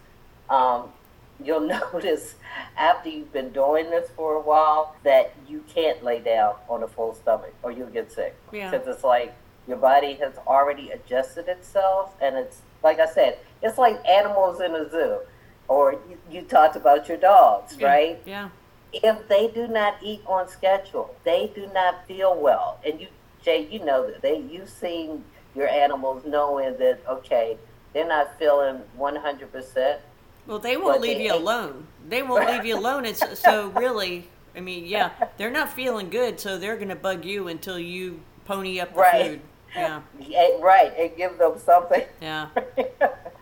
[0.51, 0.93] um,
[1.43, 1.61] you'll
[1.93, 2.35] notice
[2.77, 6.89] after you've been doing this for a while that you can't lay down on a
[6.89, 8.37] full stomach or you'll get sick.
[8.53, 8.71] Yeah.
[8.71, 9.35] Because it's like
[9.67, 12.15] your body has already adjusted itself.
[12.21, 15.21] And it's, like I said, it's like animals in a zoo.
[15.69, 18.23] Or you, you talked about your dogs, Yeah, right?
[18.25, 18.49] Yeah.
[18.93, 22.79] if they do not eat on schedule, they do not feel well.
[22.87, 23.09] And you,
[23.43, 27.57] Jay, you know that they you've seen your animals knowing that okay,
[27.93, 30.01] they're not feeling one hundred percent.
[30.47, 31.87] Well, they won't leave they you ate- alone.
[32.09, 33.05] They won't leave you alone.
[33.05, 34.29] It's so really.
[34.57, 38.81] I mean, yeah, they're not feeling good, so they're gonna bug you until you pony
[38.81, 39.27] up the Right.
[39.27, 39.41] food.
[39.77, 40.01] Yeah.
[40.61, 42.05] Right, and give them something.
[42.23, 42.49] Yeah.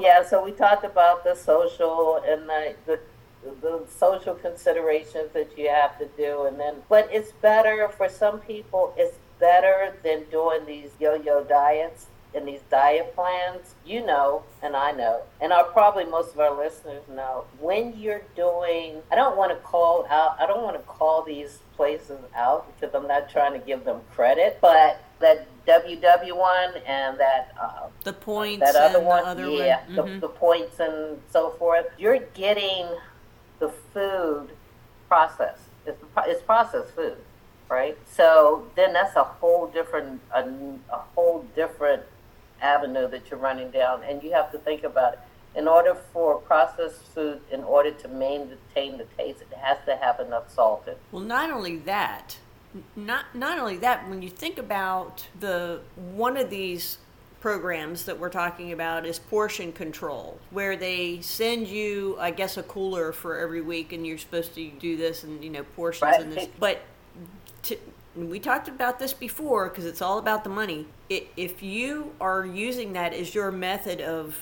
[0.00, 3.00] yeah, so we talked about the social and the, the
[3.62, 8.38] the social considerations that you have to do and then but it's better for some
[8.40, 13.74] people it's better than doing these yo-yo diets and these diet plans.
[13.84, 18.22] You know and i know and our probably most of our listeners know when you're
[18.36, 22.66] doing i don't want to call out i don't want to call these places out
[22.78, 27.86] because i'm not trying to give them credit but that ww one and that uh,
[28.04, 29.96] The points that other and one, the other yeah, one.
[29.96, 30.20] the, Mhm.
[30.20, 31.86] the points and so forth.
[31.98, 32.86] You're getting
[33.58, 34.48] the food
[35.08, 35.62] processed.
[35.86, 37.16] It's, it's processed food,
[37.68, 37.96] right?
[38.10, 40.40] So then that's a whole different a,
[40.92, 42.02] a whole different
[42.62, 45.18] avenue that you're running down, and you have to think about it.
[45.54, 50.20] In order for processed food, in order to maintain the taste, it has to have
[50.20, 50.92] enough salt in.
[50.92, 50.98] it.
[51.10, 52.36] Well, not only that,
[52.96, 54.08] not not only that.
[54.08, 56.98] When you think about the one of these
[57.40, 62.62] programs that we're talking about is portion control, where they send you, I guess, a
[62.62, 66.32] cooler for every week, and you're supposed to do this and you know portions and
[66.32, 66.48] this.
[66.58, 66.82] But
[67.64, 67.76] to,
[68.16, 70.86] we talked about this before because it's all about the money.
[71.10, 74.38] I if you are using that as your method of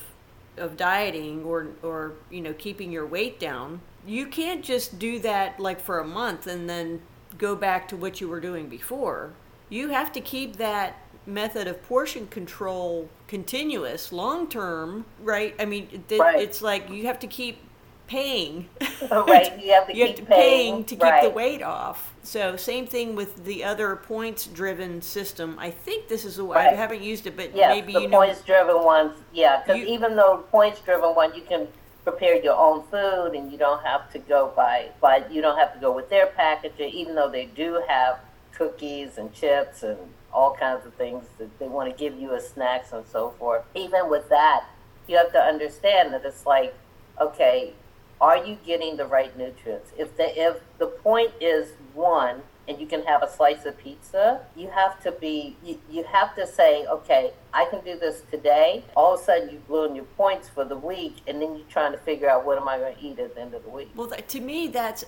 [0.57, 5.59] of dieting or or you know keeping your weight down, you can't just do that
[5.59, 7.01] like for a month and then
[7.39, 9.31] go back to what you were doing before.
[9.69, 15.55] You have to keep that method of portion control continuous long term, right?
[15.59, 16.39] I mean, th- Right.
[16.39, 17.59] it's like you have to keep
[18.07, 18.69] paying.
[19.11, 22.15] Right, you have to you keep have to paying, paying, to keep the weight off.
[22.23, 25.57] So same thing with the other points driven system.
[25.59, 28.07] I think this is the way I haven't used it, but Yes, maybe the you
[28.07, 28.17] know.
[28.17, 31.67] points driven ones, yeah, because even though points driven one, you can
[32.03, 35.73] prepare your own food and you don't have to go by, by you don't have
[35.73, 38.19] to go with their packaging, even though they do have
[38.53, 39.97] cookies and chips and
[40.33, 43.63] all kinds of things that they want to give you as snacks and so forth.
[43.75, 44.65] Even with that,
[45.07, 46.73] you have to understand that it's like,
[47.19, 47.73] okay,
[48.21, 49.91] are you getting the right nutrients?
[49.97, 54.39] If the if the point is one and you can have a slice of pizza,
[54.55, 58.85] you have to be you, you have to say, okay, I can do this today.
[58.95, 61.65] All of a sudden you blew in your points for the week and then you're
[61.67, 63.69] trying to figure out what am I going to eat at the end of the
[63.69, 63.89] week.
[63.95, 65.03] Well, to me, that's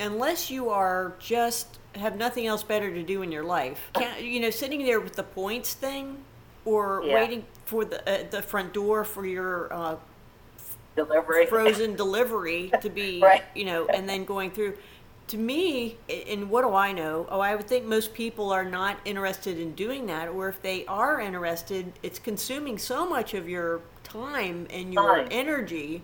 [0.00, 3.80] unless you are just have nothing else better to do in your life.
[4.20, 6.18] You know, sitting there with the points thing,
[6.64, 7.14] or Yeah.
[7.14, 9.96] waiting for the uh, the front door for your uh,
[10.96, 11.46] Delivery.
[11.46, 13.42] frozen delivery to be, Right.
[13.54, 14.76] you know, and then going through.
[15.28, 15.96] To me,
[16.28, 17.26] and what do I know?
[17.30, 20.84] Oh, I would think most people are not interested in doing that, or if they
[20.86, 25.28] are interested, it's consuming so much of your time and your Time.
[25.30, 26.02] energy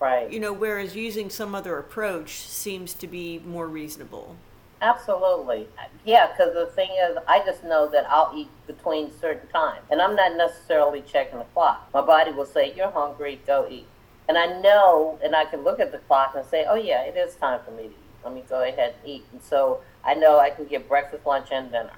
[0.00, 0.30] right.
[0.32, 4.36] you know, whereas using some other approach seems to be more reasonable.
[4.80, 5.66] Absolutely.
[6.04, 9.80] Yeah, because the thing is, I just know that I'll eat between certain times.
[9.90, 11.88] And I'm not necessarily checking the clock.
[11.92, 13.86] My body will say, You're hungry, go eat.
[14.28, 17.16] And I know, and I can look at the clock and say, Oh, yeah, it
[17.16, 17.96] is time for me to eat.
[18.24, 19.24] Let me go ahead and eat.
[19.32, 21.92] And so I know I can get breakfast, lunch, and dinner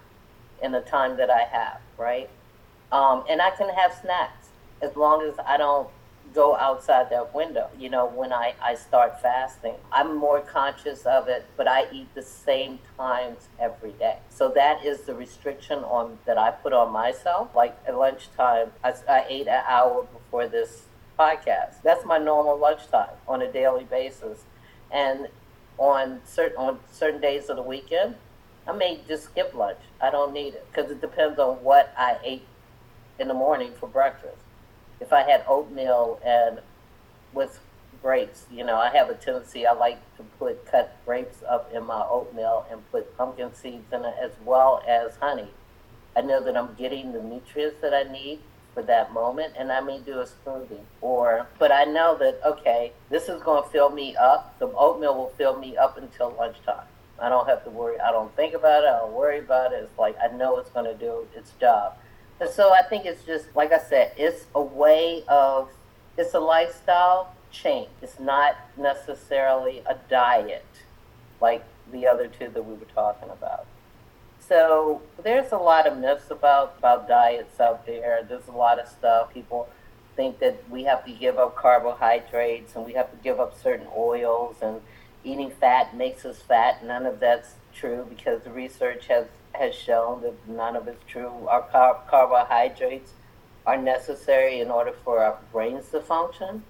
[0.62, 2.28] in the time that I have, right?
[2.92, 4.48] Um, and I can have snacks
[4.82, 5.88] as long as I don't
[6.34, 7.68] go outside that window.
[7.78, 12.14] You know, when I, I start fasting, I'm more conscious of it, but I eat
[12.14, 14.18] the same times every day.
[14.28, 17.54] So that is the restriction on that I put on myself.
[17.54, 20.84] Like at lunchtime, I, I ate an hour before this
[21.18, 21.82] podcast.
[21.82, 24.44] That's my normal lunchtime on a daily basis.
[24.90, 25.28] And
[25.80, 28.14] on certain on certain days of the weekend,
[28.68, 29.80] I may just skip lunch.
[30.00, 32.46] I don't need it because it depends on what I ate
[33.18, 34.36] in the morning for breakfast.
[35.00, 36.60] If I had oatmeal and
[37.32, 37.58] with
[38.02, 38.46] grapes.
[38.50, 42.04] You know, I have a tendency, I like to put cut grapes up in my
[42.08, 45.48] oatmeal and put pumpkin seeds in it as well as honey.
[46.16, 48.40] I know that I'm getting the nutrients that I need
[48.80, 52.92] for that moment and I may do a smoothie or but I know that okay,
[53.10, 54.58] this is going to fill me up.
[54.58, 56.86] The oatmeal will fill me up until lunchtime.
[57.20, 58.00] I don't have to worry.
[58.00, 58.88] I don't think about it.
[58.88, 59.82] I don't worry about it.
[59.84, 61.96] It's like I know it's going to do its job.
[62.40, 65.68] And so I think it's just like I said, it's a way of
[66.16, 67.88] it's a lifestyle change.
[68.00, 70.64] It's not necessarily a diet
[71.40, 73.66] like the other two that we were talking about.
[74.50, 78.26] So there's a lot of myths about about diets out there.
[78.28, 79.68] There's a lot of stuff people
[80.16, 83.86] think that we have to give up carbohydrates and we have to give up certain
[83.96, 84.80] oils and
[85.22, 86.84] eating fat makes us fat.
[86.84, 91.46] None of that's true because the research has, has shown that none of it's true.
[91.48, 93.12] Our car- carbohydrates
[93.64, 96.64] are necessary in order for our brains to function.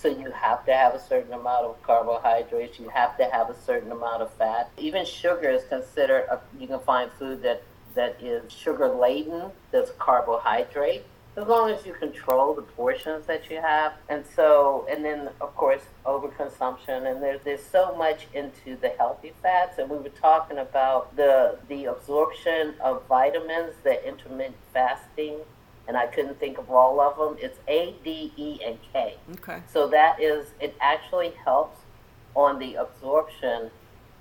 [0.00, 2.78] So you have to have a certain amount of carbohydrates.
[2.78, 4.70] You have to have a certain amount of fat.
[4.78, 6.24] Even sugar is considered.
[6.30, 7.62] A, you can find food that
[7.94, 9.50] that is sugar laden.
[9.72, 11.04] That's carbohydrate
[11.36, 13.92] as long as you control the portions that you have.
[14.08, 17.10] And so, and then of course, overconsumption.
[17.10, 19.78] And there's there's so much into the healthy fats.
[19.78, 25.40] And we were talking about the the absorption of vitamins, the intermittent fasting.
[25.88, 27.36] And I couldn't think of all of them.
[27.40, 29.16] It's A, D, E, and K.
[29.32, 29.60] Okay.
[29.72, 31.80] So that is, it actually helps
[32.34, 33.70] on the absorption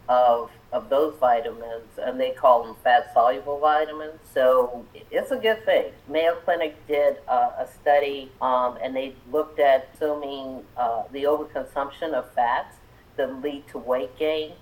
[0.07, 4.19] of of those vitamins, and they call them fat soluble vitamins.
[4.33, 5.85] So it's a good thing.
[6.07, 12.13] Mayo Clinic did uh, a study, um, and they looked at assuming uh, the overconsumption
[12.13, 12.77] of fats
[13.17, 14.53] that lead to weight gain,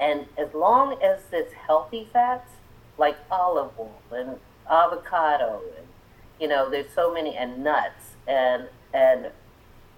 [0.00, 2.50] and as long as it's healthy fats
[2.98, 4.36] like olive oil and
[4.68, 5.86] avocado, and
[6.42, 9.30] you know, there's so many, and nuts and and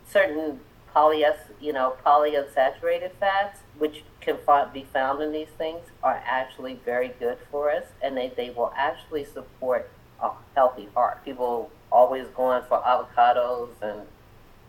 [0.07, 0.61] certain
[0.95, 4.37] polyus, you know, polyunsaturated fats, which can
[4.73, 8.73] be found in these things, are actually very good for us, and they, they will
[8.77, 9.91] actually support
[10.23, 11.25] a healthy heart.
[11.25, 14.03] People always going for avocados and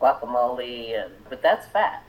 [0.02, 2.04] guacamole, and but that's fat.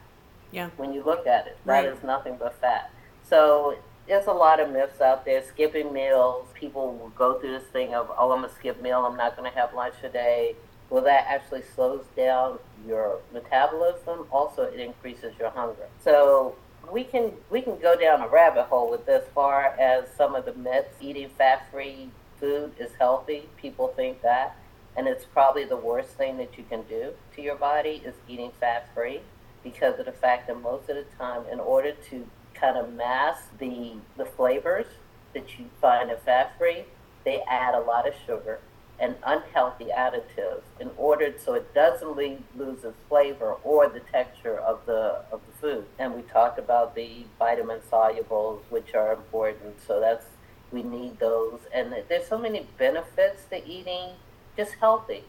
[0.53, 0.71] Yeah.
[0.77, 1.87] When you look at it, that Right.
[1.87, 2.91] is nothing but fat.
[3.25, 5.43] So there's a lot of myths out there.
[5.43, 6.47] Skipping meals.
[6.55, 9.05] People will go through this thing of, oh, I'm gonna skip meal.
[9.05, 10.55] I'm not gonna have lunch today.
[10.89, 14.27] Well, that actually slows down your metabolism.
[14.31, 15.89] Also, it increases your hunger.
[16.03, 16.55] So
[16.91, 20.45] we can we can go down a rabbit hole with this far as some of
[20.45, 20.95] the myths.
[21.01, 23.49] Eating fat-free food is healthy.
[23.57, 24.57] People think that,
[24.97, 28.53] and it's probably the worst thing that you can do to your body is eating
[28.61, 29.21] fat-free
[29.65, 32.25] because of the fact that most of the time, in order to
[32.61, 34.87] kind of mask the the flavors
[35.35, 36.85] that you find in fat-free,
[37.25, 38.59] they add a lot of sugar
[38.99, 44.81] and unhealthy additives in order so it doesn't lose its flavor or the texture of
[44.87, 45.85] the of the food.
[45.99, 49.75] And we talked about the vitamin solubles, which are important.
[49.87, 50.25] So that's
[50.73, 51.61] we need those.
[51.73, 54.11] And there's so many benefits to eating
[54.57, 55.25] just healthy.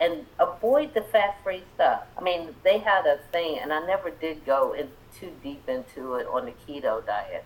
[0.00, 2.02] And avoid the fat-free stuff.
[2.18, 6.14] I mean, they had a thing, and I never did go in too deep into
[6.14, 7.44] it on the keto diet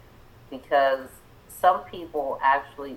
[0.50, 1.08] because
[1.48, 2.96] some people actually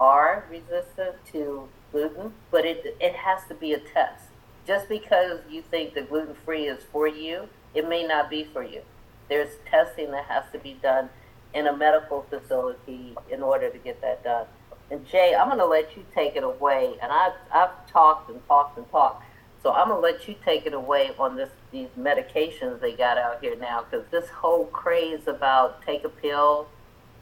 [0.00, 4.24] are resistant to gluten, but it it has to be a test.
[4.66, 8.62] Just because you think the gluten free is for you, it may not be for
[8.62, 8.82] you.
[9.28, 11.08] There's testing that has to be done
[11.54, 14.46] in a medical facility in order to get that done.
[14.90, 16.94] And Jay, I'm going to let you take it away.
[17.02, 19.24] And I've I've talked and talked and talked,
[19.62, 23.18] so I'm going to let you take it away on this these medications they got
[23.18, 26.68] out here now because this whole craze about take a pill,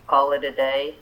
[0.07, 0.97] call it a day,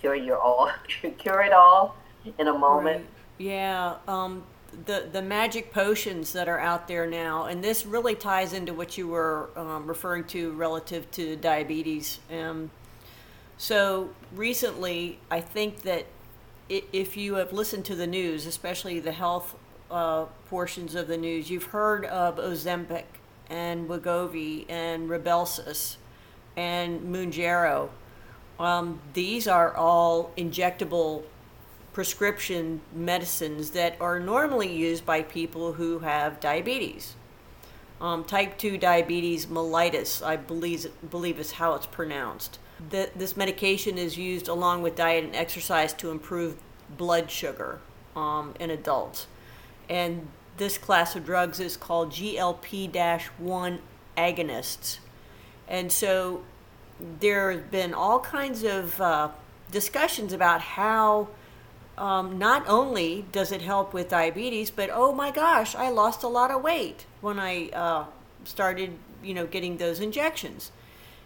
[0.00, 0.70] cure your all,
[1.18, 1.96] cure it all
[2.38, 3.04] in a moment.
[3.04, 3.46] Right.
[3.46, 3.96] Yeah.
[4.06, 4.44] Um,
[4.86, 8.98] the the magic potions that are out there now, and this really ties into what
[8.98, 12.20] you were um, referring to relative to diabetes.
[12.30, 12.70] Um,
[13.56, 16.06] so recently, I think that
[16.68, 19.56] if you have listened to the news, especially the health
[19.90, 23.04] uh, portions of the news, you've heard of Ozempic
[23.48, 25.96] and Wegovy and Rybelsus
[26.56, 27.88] and Mounjaro.
[28.58, 31.22] Um, these are all injectable
[31.92, 37.14] prescription medicines that are normally used by people who have diabetes.
[38.00, 42.58] Um, type 2 diabetes mellitus, I believe, believe is how it's pronounced.
[42.90, 46.56] The, this medication is used along with diet and exercise to improve
[46.96, 47.80] blood sugar
[48.14, 49.26] um, in adults.
[49.88, 53.78] And this class of drugs is called GLP 1
[54.16, 54.98] agonists.
[55.66, 56.42] And so
[57.20, 59.28] there have been all kinds of uh,
[59.70, 61.28] discussions about how
[61.96, 66.28] um, not only does it help with diabetes, but oh my gosh, I lost a
[66.28, 68.04] lot of weight when I uh,
[68.44, 70.70] started, you know, getting those injections.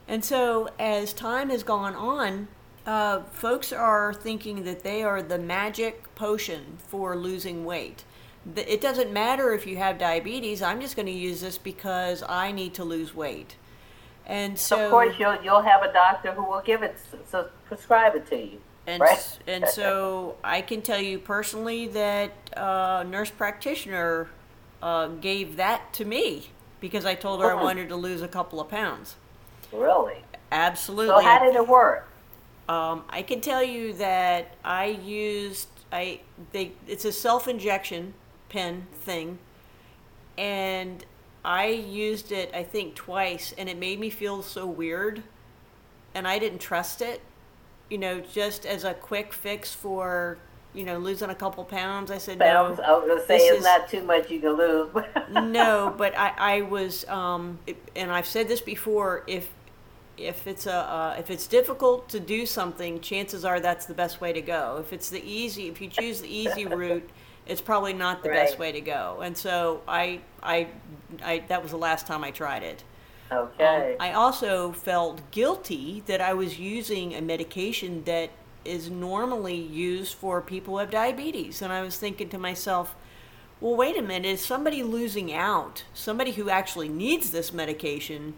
[0.08, 2.48] And so as time has gone on,
[2.86, 8.04] uh, folks are thinking that they are the magic potion for losing weight.
[8.56, 10.62] It doesn't matter if you have diabetes.
[10.62, 13.56] I'm just going to use this because I need to lose weight.
[14.26, 16.96] And so, of course, you'll you'll have a doctor who will give it,
[17.28, 18.60] so prescribe it to you.
[18.86, 19.38] And right?
[19.46, 24.28] and so I can tell you personally that uh, nurse practitioner
[24.82, 27.62] uh, gave that to me because I told her I Oh.
[27.62, 29.16] wanted to lose a couple of pounds.
[29.72, 30.24] Really?
[30.50, 31.22] Absolutely.
[31.22, 32.08] So how did it work?
[32.68, 36.20] Um, I can tell you that I used I
[36.52, 38.14] they it's a self injection
[38.52, 39.38] pen thing,
[40.38, 41.04] and
[41.44, 45.22] I used it I think twice, and it made me feel so weird,
[46.14, 47.20] and I didn't trust it.
[47.90, 50.38] You know, just as a quick fix for
[50.74, 52.10] you know losing a couple pounds.
[52.10, 52.84] I said Pounds, no.
[52.84, 54.88] I was gonna say this it's is- not too much you can lose.
[55.30, 57.58] no, but I, I was, um,
[57.96, 59.24] and I've said this before.
[59.26, 59.48] If
[60.18, 64.20] if it's a uh, if it's difficult to do something, chances are that's the best
[64.20, 64.78] way to go.
[64.80, 67.08] If it's the easy, if you choose the easy route,
[67.46, 69.20] it's probably not the best way to go.
[69.22, 70.68] And so I, I,
[71.22, 72.84] I that was the last time I tried it.
[73.30, 73.92] okay.
[73.92, 78.30] Um, I also felt guilty that I was using a medication that
[78.64, 81.62] is normally used for people who have diabetes.
[81.62, 82.94] And I was thinking to myself,
[83.60, 85.84] well, wait a minute, is somebody losing out?
[85.94, 88.34] Somebody who actually needs this medication,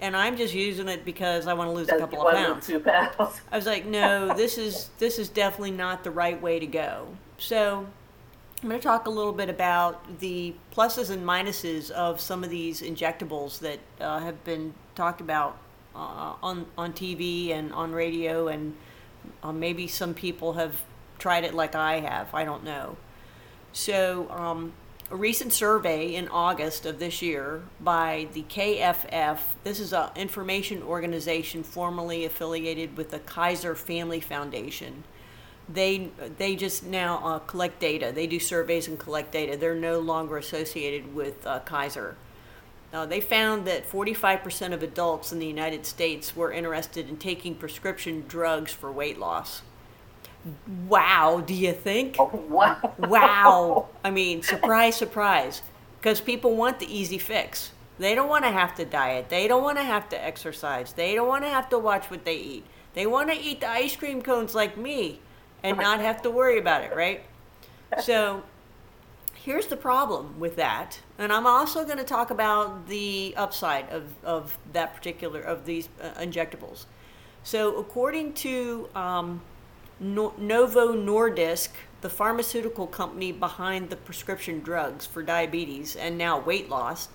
[0.00, 2.66] and I'm just using it because I want to lose a couple of pounds.
[2.66, 3.40] two pounds?
[3.52, 7.16] I was like, no, this is this is definitely not the right way to go.
[7.38, 7.86] So
[8.62, 12.50] I'm going to talk a little bit about the pluses and minuses of some of
[12.50, 15.56] these injectables that uh, have been talked about
[15.94, 18.76] uh, on on TV and on radio, and
[19.42, 20.82] uh, maybe some people have
[21.18, 22.34] tried it like I have.
[22.34, 22.98] I don't know.
[23.72, 24.74] So, um,
[25.10, 30.82] a recent survey in August of this year by the KFF, this is an information
[30.82, 35.04] organization formerly affiliated with the Kaiser Family Foundation.
[35.72, 38.12] They they just now uh, collect data.
[38.14, 39.56] They do surveys and collect data.
[39.56, 42.16] They're no longer associated with uh, Kaiser.
[42.92, 47.54] Uh, they found that 45% of adults in the United States were interested in taking
[47.54, 49.62] prescription drugs for weight loss.
[50.88, 52.16] Wow, do you think?
[52.18, 52.94] Wow.
[52.98, 53.88] Wow.
[54.04, 55.62] I mean, surprise, surprise.
[56.00, 57.70] Because people want the easy fix.
[57.98, 59.28] They don't want to have to diet.
[59.28, 60.94] They don't want to have to exercise.
[60.94, 62.64] They don't want to have to watch what they eat.
[62.94, 65.20] They want to eat the ice cream cones like me
[65.62, 67.22] and not have to worry about it, right?
[68.02, 68.42] So
[69.34, 71.00] here's the problem with that.
[71.18, 75.88] And I'm also going to talk about the upside of, of that particular, of these
[76.02, 76.84] uh, injectables.
[77.42, 79.42] So according to um,
[79.98, 86.68] no- Novo Nordisk, the pharmaceutical company behind the prescription drugs for diabetes and now weight
[86.68, 87.08] loss,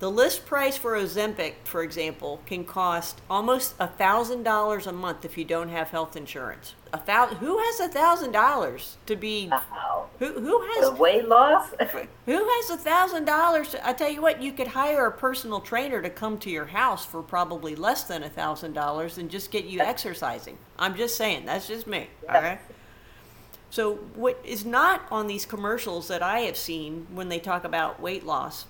[0.00, 5.24] the list price for Ozempic, for example, can cost almost a thousand dollars a month
[5.24, 6.74] if you don't have health insurance.
[6.92, 7.38] A thousand.
[7.38, 9.48] Who has a thousand dollars to be?
[9.48, 10.06] Wow.
[10.18, 11.70] Who who The has weight loss?
[12.26, 13.74] who has a thousand dollars?
[13.84, 17.04] I tell you what, you could hire a personal trainer to come to your house
[17.04, 20.58] for probably less than a thousand dollars and just get you exercising.
[20.78, 22.08] I'm just saying, that's just me.
[22.28, 22.60] All right.
[23.70, 28.00] So what is not on these commercials that I have seen when they talk about
[28.00, 28.64] weight loss?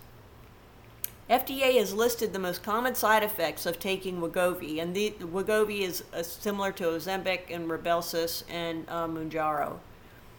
[1.30, 6.04] FDA has listed the most common side effects of taking Wegovy, and the Wegovy is
[6.14, 9.78] uh, similar to Ozempic and Rybelsus and uh, Mounjaro.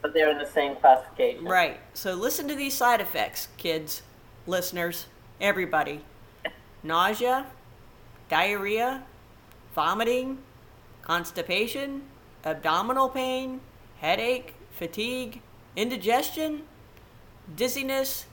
[0.02, 1.46] But they're in the same classification.
[1.46, 1.80] Right.
[1.94, 4.02] So listen to these side effects, kids,
[4.48, 5.06] listeners,
[5.40, 6.02] everybody.
[6.82, 7.46] Nausea,
[8.30, 9.04] diarrhea,
[9.76, 10.40] vomiting,
[11.04, 12.02] constipation,
[12.44, 13.62] abdominal pain,
[13.98, 15.42] headache, fatigue,
[15.76, 16.64] indigestion,
[17.56, 18.26] dizziness,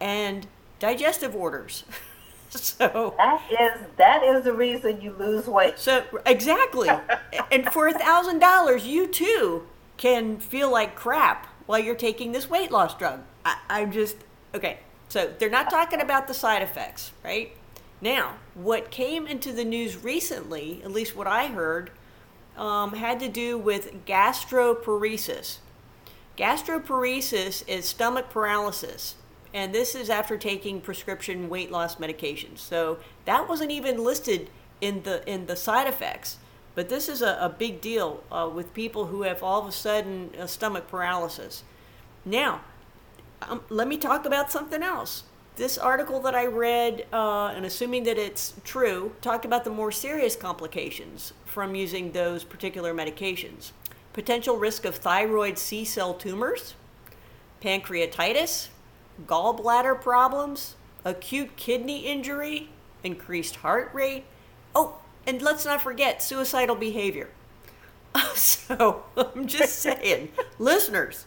[0.00, 0.46] and
[0.78, 1.84] digestive orders.
[2.50, 5.78] so That is that is the reason you lose weight.
[5.78, 6.88] so exactly,
[7.52, 9.66] and for a thousand dollars, you too
[9.96, 13.20] can feel like crap while you're taking this weight loss drug.
[13.44, 14.16] I, I'm just
[14.54, 14.78] okay.
[15.08, 17.52] So they're not talking about the side effects, right?
[18.00, 21.90] Now, what came into the news recently, at least what I heard,
[22.56, 25.58] um, had to do with gastroparesis.
[26.36, 29.16] Gastroparesis is stomach paralysis,
[29.54, 32.58] and this is after taking prescription weight loss medications.
[32.58, 36.38] So that wasn't even listed in the in the side effects,
[36.74, 39.72] but this is a, a big deal uh, with people who have all of a
[39.72, 41.64] sudden uh, stomach paralysis.
[42.24, 42.60] Now,
[43.42, 45.24] um, let me talk about something else.
[45.56, 49.90] This article that I read, uh, and assuming that it's true, talked about the more
[49.90, 53.72] serious complications from using those particular medications
[54.18, 56.74] potential risk of thyroid C cell tumors,
[57.62, 58.66] pancreatitis,
[59.26, 62.70] gallbladder problems, acute kidney injury,
[63.02, 64.24] increased heart rate.
[64.74, 64.96] Oh,
[65.26, 67.28] and let's not forget suicidal behavior.
[68.34, 71.24] So I'm just saying, listeners,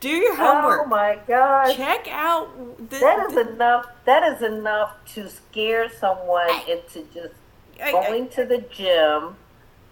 [0.00, 0.80] do your homework.
[0.84, 1.76] Oh my gosh.
[1.76, 2.48] Check out
[2.90, 3.86] the, That is the- enough.
[4.04, 7.34] That is enough to scare someone into just
[7.80, 9.36] I- I- going to the gym,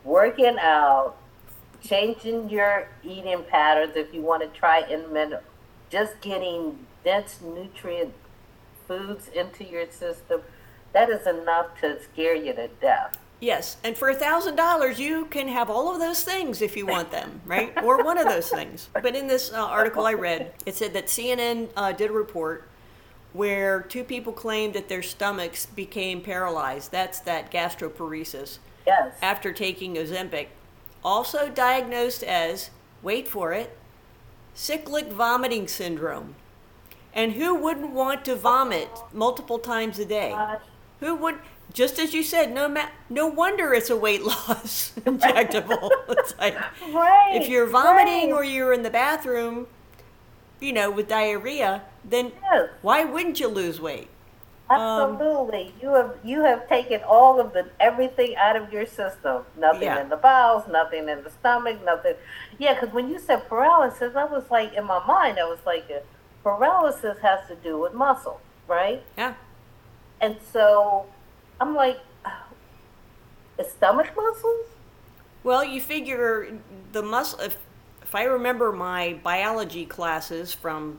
[0.05, 1.15] working out,
[1.83, 5.43] changing your eating patterns if you want to try intermittent,
[5.91, 8.15] just getting dense nutrient
[8.87, 10.43] foods into your system.
[10.93, 13.17] That is enough to scare you to death.
[13.41, 16.85] Yes, and for a thousand dollars, you can have all of those things if you
[16.85, 17.73] want them, right?
[17.83, 18.91] or one of those things.
[18.93, 22.69] But in this uh, article I read, it said that CNN uh, did a report
[23.33, 26.91] where two people claimed that their stomachs became paralyzed.
[26.93, 29.15] That's that gastroparesis Yes.
[29.23, 30.49] after taking Ozempic.
[31.03, 32.71] Also diagnosed as,
[33.03, 33.77] wait for it,
[34.53, 36.35] cyclic vomiting syndrome.
[37.13, 40.35] And who wouldn't want to vomit multiple times a day?
[41.01, 41.39] Who would?
[41.73, 45.89] Just as you said, no ma- no wonder it's a weight loss injectable.
[46.09, 46.57] it's like
[46.93, 47.31] Right.
[47.41, 48.37] if you're vomiting right.
[48.37, 49.67] or you're in the bathroom,
[50.61, 52.71] you know, with diarrhea, then Yes.
[52.83, 54.09] why wouldn't you lose weight?
[54.69, 54.79] Um,
[55.15, 55.75] Absolutely.
[55.83, 59.45] you have you have taken all of the everything out of your system.
[59.57, 60.01] Nothing Yeah.
[60.01, 62.15] in the bowels, nothing in the stomach, nothing.
[62.59, 65.87] Yeah, because when you said paralysis, I was like in my mind, I was like,
[65.91, 66.01] uh,
[66.43, 69.03] paralysis has to do with muscle, right?
[69.17, 69.35] Yeah,
[70.21, 71.07] And so
[71.61, 71.99] I'm like,
[73.57, 74.67] the stomach muscles?
[75.43, 76.59] Well, you figure
[76.93, 77.41] the muscle.
[77.41, 77.57] If,
[78.03, 80.99] if I remember my biology classes from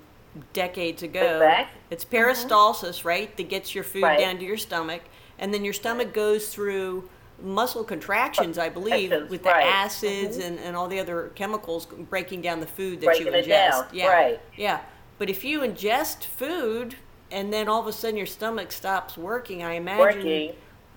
[0.53, 2.15] decades ago, it's mm-hmm.
[2.15, 3.35] peristalsis, right?
[3.37, 4.19] That gets your food Right.
[4.19, 5.01] down to your stomach,
[5.39, 7.09] and then your stomach goes through
[7.41, 9.65] muscle contractions, I believe, with the right.
[9.65, 10.47] acids mm-hmm.
[10.47, 13.87] and, and all the other chemicals breaking down the food that Breaking you ingest.
[13.91, 14.41] Yeah, right.
[14.55, 14.81] yeah.
[15.21, 16.95] But if you ingest food
[17.29, 20.55] and then all of a sudden your stomach stops working, I imagine Working.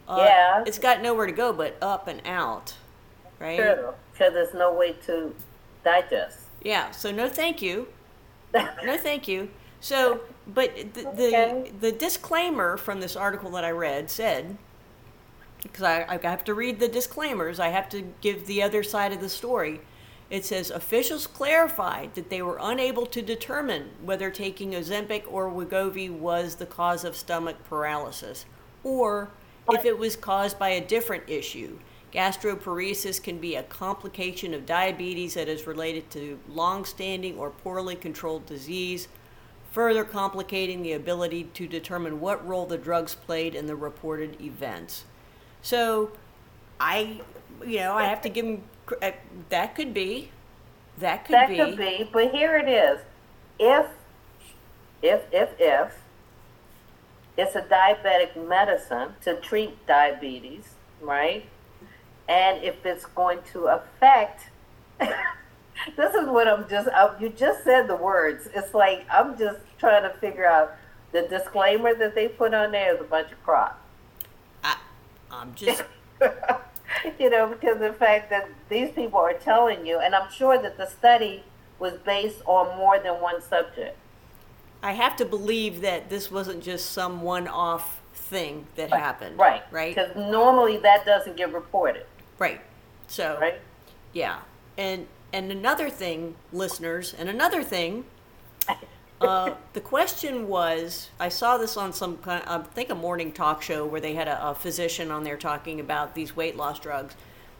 [0.08, 0.64] uh, yeah.
[0.66, 2.72] it's got nowhere to go but up and out,
[3.38, 3.58] right?
[3.58, 3.92] True.
[4.12, 5.34] Because there's no way to
[5.84, 6.38] digest.
[6.62, 7.88] Yeah, so no thank you.
[8.82, 9.50] No thank you.
[9.82, 11.70] So, but the, Okay.
[11.78, 14.56] the, the disclaimer from this article that I read said,
[15.62, 19.12] because I, I have to read the disclaimers, I have to give the other side
[19.12, 19.82] of the story.
[20.34, 26.10] It says officials clarified that they were unable to determine whether taking Ozempic or Wegovy
[26.10, 28.44] was the cause of stomach paralysis,
[28.82, 29.30] or
[29.70, 31.78] if it was caused by a different issue.
[32.12, 38.44] Gastroparesis can be a complication of diabetes that is related to long-standing or poorly controlled
[38.44, 39.06] disease,
[39.70, 45.04] further complicating the ability to determine what role the drugs played in the reported events.
[45.62, 46.10] So,
[46.80, 47.20] I,
[47.64, 48.64] you know, I have to give them
[49.00, 49.12] Uh,
[49.48, 50.30] that could be,
[50.98, 53.00] that could that be, could be, but here it is.
[53.58, 53.86] If,
[55.02, 55.94] if, if, if
[57.36, 61.46] it's a diabetic medicine to treat diabetes, right?
[62.28, 64.50] And if it's going to affect,
[65.00, 68.48] this is what I'm just, I, you just said the words.
[68.54, 70.76] It's like I'm just trying to figure out
[71.12, 73.80] the disclaimer that they put on there is a bunch of crap.
[74.62, 74.76] I,
[75.30, 75.84] I'm just,
[77.18, 80.60] you know, because of the fact that these people are telling you, and I'm sure
[80.60, 81.44] that the study
[81.78, 83.96] was based on more than one subject.
[84.82, 89.62] I have to believe that this wasn't just some one-off thing that happened, Right.
[89.70, 92.06] Right, Because normally that doesn't get reported.
[92.38, 92.60] right.
[93.06, 93.60] So, Right.
[94.12, 94.38] Yeah,
[94.78, 98.04] and and another thing, listeners, and another thing.
[99.20, 103.62] Uh, the question was, I saw this on some kind, I think a morning talk
[103.62, 107.14] show where they had a, a physician on there talking about these weight loss drugs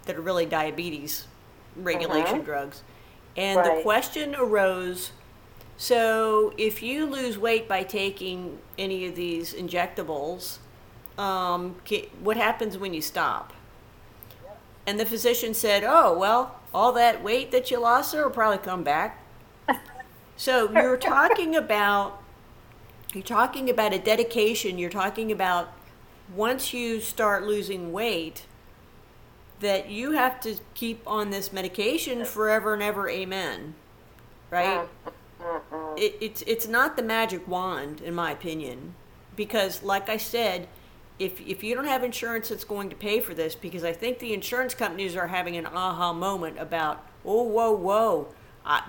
[0.05, 1.26] that are really diabetes
[1.76, 2.82] regulation drugs,
[3.36, 5.12] and the question arose.
[5.76, 10.59] So, if you lose weight by taking any of these injectables,
[11.18, 11.76] um,
[12.22, 13.52] what happens when you stop?
[14.86, 18.59] And the physician said, "Oh, well, all that weight that you lost there will probably
[18.59, 19.24] come back."
[20.37, 22.22] So you're talking about
[23.14, 24.78] you're talking about a dedication.
[24.78, 25.72] You're talking about
[26.35, 28.47] once you start losing weight,
[29.61, 33.09] that you have to keep on this medication forever and ever.
[33.09, 33.74] Amen.
[34.51, 34.89] Right?
[35.97, 38.95] It, it's it's not the magic wand, in my opinion,
[39.37, 40.68] because like I said,
[41.18, 44.18] if if you don't have insurance that's going to pay for this, because I think
[44.18, 48.28] the insurance companies are having an aha moment about, oh whoa whoa,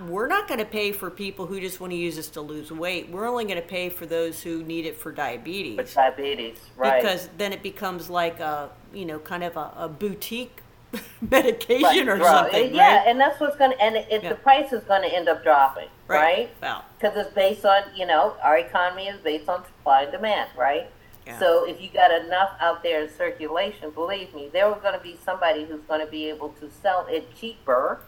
[0.07, 2.71] We're not going to pay for people who just want to use this to lose
[2.71, 3.09] weight.
[3.09, 7.01] We're only going to pay for those who need it for diabetes With diabetes, right?
[7.01, 10.61] because then it becomes like a you know kind of a, a boutique
[11.21, 12.51] medication or drug.
[12.51, 12.73] something.
[12.73, 13.07] Yeah, right?
[13.07, 14.29] and that's what's going to, and it, Yeah.
[14.29, 16.49] the price is going to end up dropping, right?
[16.61, 20.51] Well, Because it's based on, you know, our economy is based on supply and demand,
[20.57, 20.89] right?
[21.27, 21.37] Yeah.
[21.39, 25.03] So if you got enough out there in circulation, believe me, there was going to
[25.03, 27.99] be somebody who's going to be able to sell it cheaper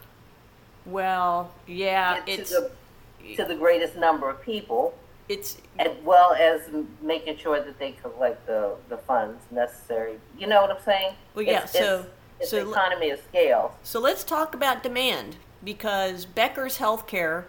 [0.86, 2.70] well, yeah, to it's the
[3.36, 4.94] to the greatest number of people,
[5.28, 6.62] it's as well as
[7.02, 10.18] making sure that they collect the, the funds necessary.
[10.38, 11.12] You know what I'm saying?
[11.34, 12.06] Well, yeah, It's, so-
[12.40, 13.76] it's, so economy of scale.
[13.82, 17.44] So let's talk about demand because Becker's Healthcare,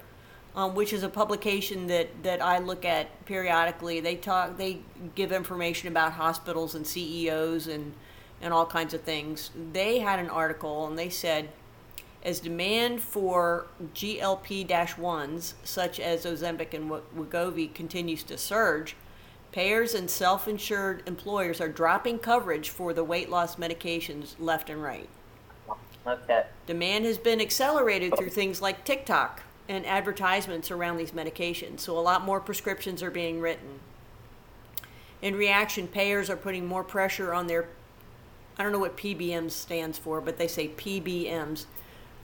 [0.56, 4.80] um, which is a publication that, that I look at periodically, they talk they
[5.16, 7.94] give information about hospitals and CEOs and
[8.42, 9.52] and all kinds of things.
[9.74, 11.50] They had an article and they said
[12.24, 18.96] as demand for GLP-1s such as Ozempic and Wegovy continues to surge,
[19.52, 25.10] payers and self-insured employers are dropping coverage for the weight loss medications left and right.
[26.06, 26.46] Okay.
[26.66, 32.02] Demand has been accelerated through things like TikTok and advertisements around these medications, so a
[32.02, 33.80] lot more prescriptions are being written.
[35.22, 37.68] In reaction, payers are putting more pressure on their,
[38.58, 41.66] I don't know what PBMs stands for, but they say PBMs,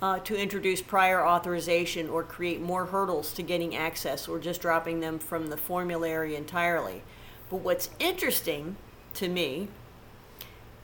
[0.01, 4.99] uh, to introduce prior authorization or create more hurdles to getting access or just dropping
[4.99, 7.01] them from the formulary entirely.
[7.49, 8.75] But what's interesting
[9.15, 9.69] to me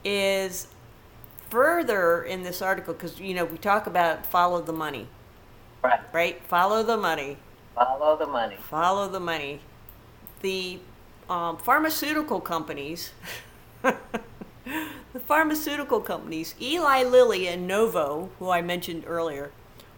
[0.04, 0.68] is
[1.50, 5.06] further in this article because you know we talk about follow the money
[5.82, 6.00] Right.
[6.12, 7.36] right follow the money
[7.74, 8.56] Follow the money.
[8.56, 9.60] follow the money
[10.40, 10.80] the
[11.28, 13.12] um, pharmaceutical companies
[15.12, 19.50] the pharmaceutical companies eli lilly and novo who i mentioned earlier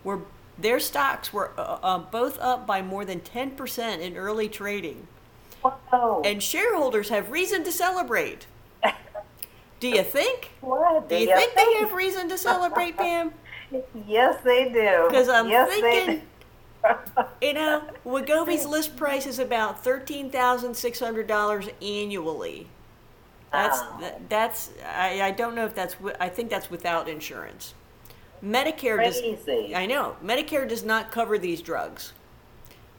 [0.03, 0.23] were
[0.57, 5.09] their stocks were uh, uh, both up by more than 10% in early trading
[5.62, 6.23] Whoa.
[6.25, 8.47] and shareholders have reason to celebrate
[9.81, 11.09] do you think what?
[11.09, 13.33] do you you think they have reason to celebrate pam
[14.07, 15.07] Yes, they do.
[15.09, 16.23] Because I'm yes, thinking,
[16.83, 17.25] They do.
[17.43, 22.69] you know, Wegovy's list price is about thirteen thousand six hundred dollars annually.
[23.55, 23.82] That's
[24.28, 27.74] that's I, I don't know if that's I think that's without insurance.
[28.44, 29.20] Medicare does.
[29.74, 32.12] I know Medicare does not cover these drugs.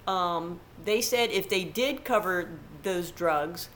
[0.07, 2.49] Um, they said if they did cover
[2.83, 3.69] those drugs,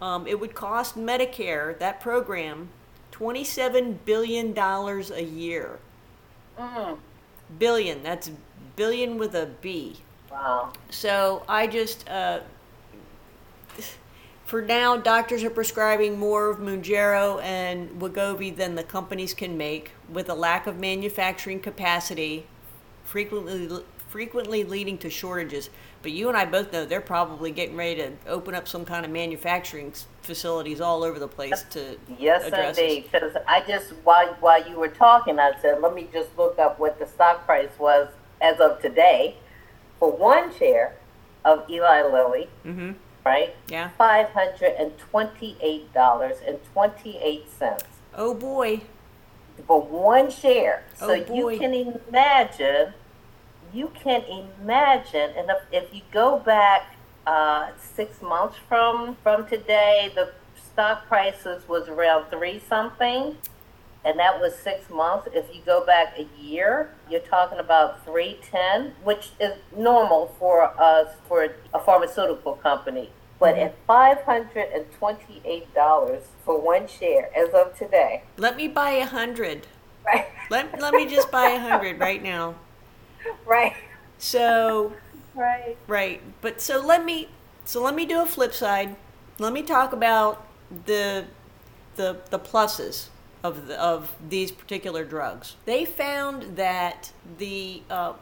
[0.00, 2.68] um, it would cost Medicare that program
[3.10, 5.78] twenty-seven billion dollars a year.
[6.58, 6.98] Mm.
[7.58, 8.02] Billion.
[8.02, 8.30] That's
[8.76, 9.96] billion with a B.
[10.30, 10.72] Wow.
[10.90, 12.40] So I just, uh,
[14.46, 19.90] for now, doctors are prescribing more of Mounjaro and Wegovy than the companies can make,
[20.08, 22.46] with a lack of manufacturing capacity,
[23.04, 25.68] frequently frequently leading to shortages.
[26.00, 29.04] But you and I both know they're probably getting ready to open up some kind
[29.04, 29.92] of manufacturing
[30.22, 33.08] facilities all over the place to Yes, indeed.
[33.10, 36.78] Because I just while while you were talking, I said, let me just look up
[36.78, 38.08] what the stock price was
[38.40, 39.36] as of today
[39.98, 40.94] for one share
[41.44, 42.48] of Eli Lilly.
[42.64, 42.92] Mm-hmm.
[43.26, 43.56] Right.
[43.68, 43.90] Yeah.
[43.98, 48.82] Five hundred and twenty-eight dollars and twenty-eight cents Oh boy.
[49.66, 50.84] for one share.
[51.00, 51.34] Oh, So boy.
[51.52, 52.94] you can imagine.
[53.72, 56.94] You can imagine, and if, if you go back
[57.26, 63.36] uh, six months from from today, the stock prices was around three something,
[64.04, 65.28] and that was six months.
[65.34, 70.62] If you go back a year, you're talking about three ten, which is normal for
[70.80, 73.10] us for a pharmaceutical company.
[73.38, 78.66] But at five hundred and twenty-eight dollars for one share, as of today, Let me
[78.68, 79.66] buy a hundred.
[80.04, 80.26] right?
[80.50, 82.54] Let, let me just buy a hundred right now.
[83.44, 83.74] Right.
[84.18, 84.92] So
[85.34, 85.76] Right.
[85.86, 86.22] Right.
[86.40, 87.28] But so let me
[87.64, 88.94] so let me do a flip side.
[89.38, 90.46] Let me talk about
[90.86, 91.24] the
[91.96, 93.08] the the pluses
[93.42, 95.56] of the, of these particular drugs.
[95.64, 98.14] They found that the uh,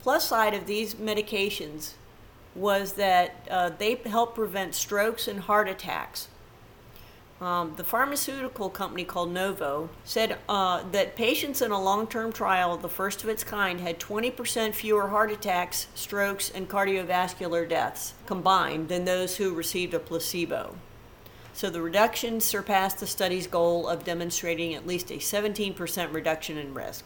[0.00, 1.94] plus side of these medications
[2.54, 6.28] was that uh, they help prevent strokes and heart attacks.
[7.40, 12.76] Um, the pharmaceutical company called Novo said uh, that patients in a long term trial,
[12.76, 18.88] the first of its kind, had 20% fewer heart attacks, strokes, and cardiovascular deaths combined
[18.88, 20.76] than those who received a placebo.
[21.52, 26.72] So the reduction surpassed the study's goal of demonstrating at least a 17% reduction in
[26.72, 27.04] risk.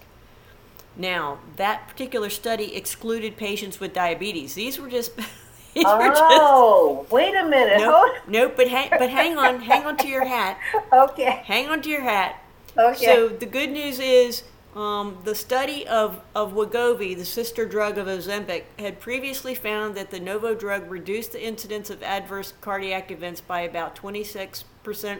[0.98, 4.54] Now, that particular study excluded patients with diabetes.
[4.54, 5.16] These were just.
[5.74, 7.78] these were just Oh, wait a minute.
[7.78, 8.54] Nope, nope.
[8.56, 10.58] But hang, but hang on, hang on to your hat.
[10.92, 11.42] Okay.
[11.44, 12.42] Hang on to your hat.
[12.76, 13.04] Okay.
[13.04, 14.42] So the good news is,
[14.74, 20.10] um, the study of of Wegovy, the sister drug of Ozempic, had previously found that
[20.10, 24.64] the Novo drug reduced the incidence of adverse cardiac events by about 26%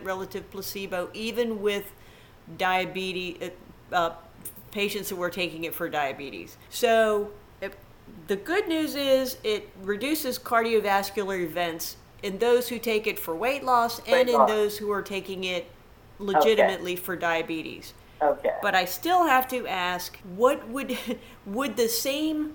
[0.05, 1.93] relative placebo, even with
[2.57, 3.51] diabetes,
[3.93, 4.11] uh,
[4.71, 6.57] patients who were taking it for diabetes.
[6.71, 7.75] So it,
[8.27, 13.65] the good news is it reduces cardiovascular events in those who take it for weight
[13.65, 14.49] loss Weight and in loss.
[14.51, 15.71] those who are taking it
[16.19, 17.95] legitimately for diabetes.
[18.21, 18.51] Okay.
[18.63, 20.99] But I still have to ask, what would
[21.47, 22.55] would the same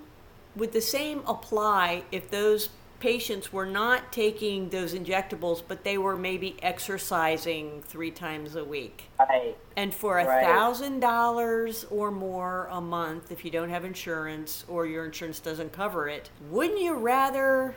[0.56, 2.70] would the same apply if those
[3.04, 9.10] patients were not taking those injectables, but they were maybe exercising three times a week?
[9.20, 9.58] Right.
[9.76, 14.86] And for a thousand dollars or more a month, if you don't have insurance or
[14.86, 17.76] your insurance doesn't cover it, wouldn't you rather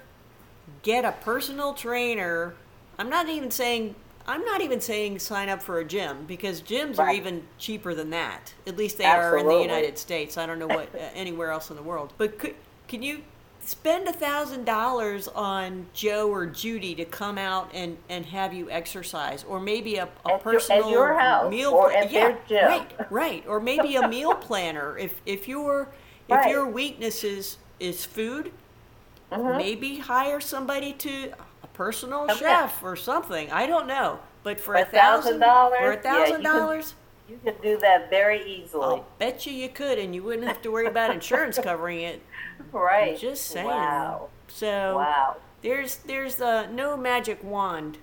[0.83, 2.55] get a personal trainer?
[2.97, 3.97] I'm not even saying
[4.29, 8.11] I'm not even saying sign up for a gym because gyms are even cheaper than
[8.11, 8.55] that.
[8.64, 10.39] At least they are in the United States.
[10.39, 12.12] I don't know what uh, anywhere else in the world.
[12.16, 12.55] But could,
[12.87, 13.22] can you
[13.67, 18.71] spend a thousand dollars on Joe or Judy to come out and, and have you
[18.71, 22.11] exercise, or maybe a, a At your- at personal your house meal or pla- at
[22.11, 22.64] their gym.
[22.67, 24.97] right, right, or maybe a meal planner.
[24.99, 25.89] If if your
[26.29, 26.51] if Right.
[26.51, 28.53] your weakness is is food,
[29.33, 29.59] Mm-hmm.
[29.59, 31.33] maybe hire somebody to
[31.64, 32.37] a personal Okay.
[32.39, 33.51] chef or something.
[33.51, 36.95] I don't know, but for a thousand $1,000, for a thousand dollars,
[37.29, 38.85] You can do that very easily.
[38.85, 42.23] I'll bet you you could, and you wouldn't have to worry about insurance covering it.
[42.73, 43.12] Right.
[43.14, 43.67] I'm just saying.
[43.67, 44.29] Wow.
[44.49, 45.37] So Wow.
[45.62, 47.99] there's there's uh, no magic wand,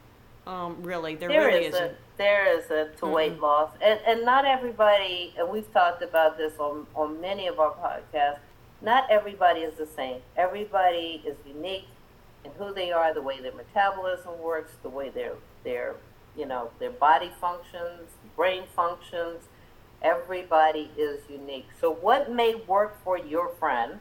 [0.46, 1.16] um, really.
[1.16, 1.92] There, There really is isn't.
[1.92, 5.34] a there is a to weight loss, and and not everybody.
[5.38, 8.40] And we've talked about this on on many of our podcasts.
[8.82, 10.22] Not everybody is the same.
[10.36, 11.88] Everybody is unique
[12.44, 15.34] in who they are, the way their metabolism works, the way their
[15.64, 15.96] their
[16.36, 19.44] you know their body functions, brain functions.
[20.02, 21.68] Everybody is unique.
[21.80, 24.00] So what may work for your friend,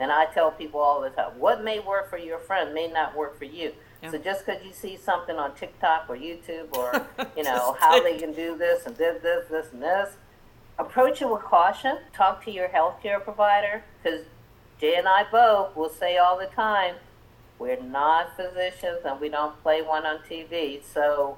[0.00, 3.14] and I tell people all the time, what may work for your friend may not
[3.14, 3.72] work for you.
[4.02, 4.10] Yeah.
[4.10, 8.16] So just because you see something on TikTok or YouTube or you know how they
[8.16, 10.16] can do this and this, this, this, and this,
[10.78, 11.98] approach it with caution.
[12.14, 14.24] Talk to your healthcare provider because
[14.80, 16.94] Jay and I both will say all the time,
[17.58, 20.82] we're not physicians and we don't play one on TV.
[20.82, 21.36] So,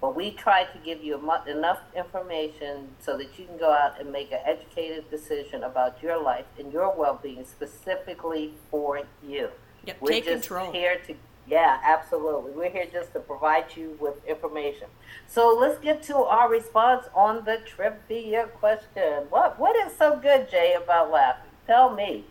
[0.00, 1.14] but we try to give you
[1.46, 6.20] enough information so that you can go out and make an educated decision about your
[6.22, 9.50] life and your well-being specifically for you.
[9.84, 10.72] Yep, We're take just control.
[10.72, 11.14] here to,
[11.46, 12.52] yeah, absolutely.
[12.52, 14.88] We're here just to provide you with information.
[15.26, 19.24] So let's get to our response on the trivia question.
[19.28, 21.50] What What is so good, Jay, about laughing?
[21.66, 22.24] Tell me.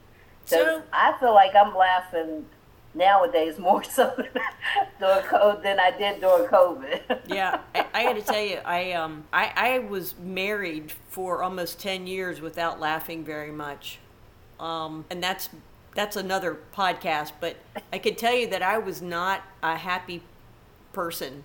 [0.46, 2.46] So- I feel like I'm laughing
[2.94, 4.14] nowadays more so
[5.00, 7.20] during COVID than I did during COVID.
[7.28, 11.80] yeah, I, I got to tell you, I um, I, I was married for almost
[11.80, 14.00] ten years without laughing very much,
[14.60, 15.50] um, and that's
[15.96, 17.34] that's another podcast.
[17.40, 17.58] But
[17.92, 20.24] I could tell you that I was not a happy
[20.94, 21.44] person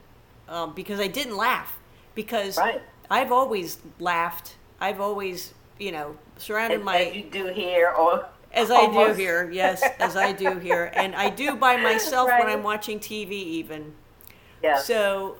[0.48, 1.78] um, because I didn't laugh
[2.14, 2.80] because Right.
[3.10, 4.56] I've always laughed.
[4.80, 9.12] I've always, you know, surrounded as, my as you do here, or as I do
[9.12, 13.32] here, yes, as I do here, and I do by myself when I'm watching TV,
[13.32, 13.92] even.
[14.62, 14.78] Yeah.
[14.78, 15.36] So,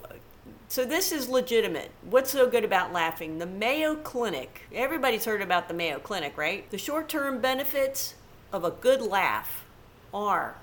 [0.68, 1.90] so this is legitimate.
[2.02, 3.38] What's so good about laughing?
[3.38, 4.62] The Mayo Clinic.
[4.72, 6.68] Everybody's heard about the Mayo Clinic, right?
[6.70, 8.14] The short-term benefits
[8.52, 9.64] of a good laugh
[10.12, 10.56] are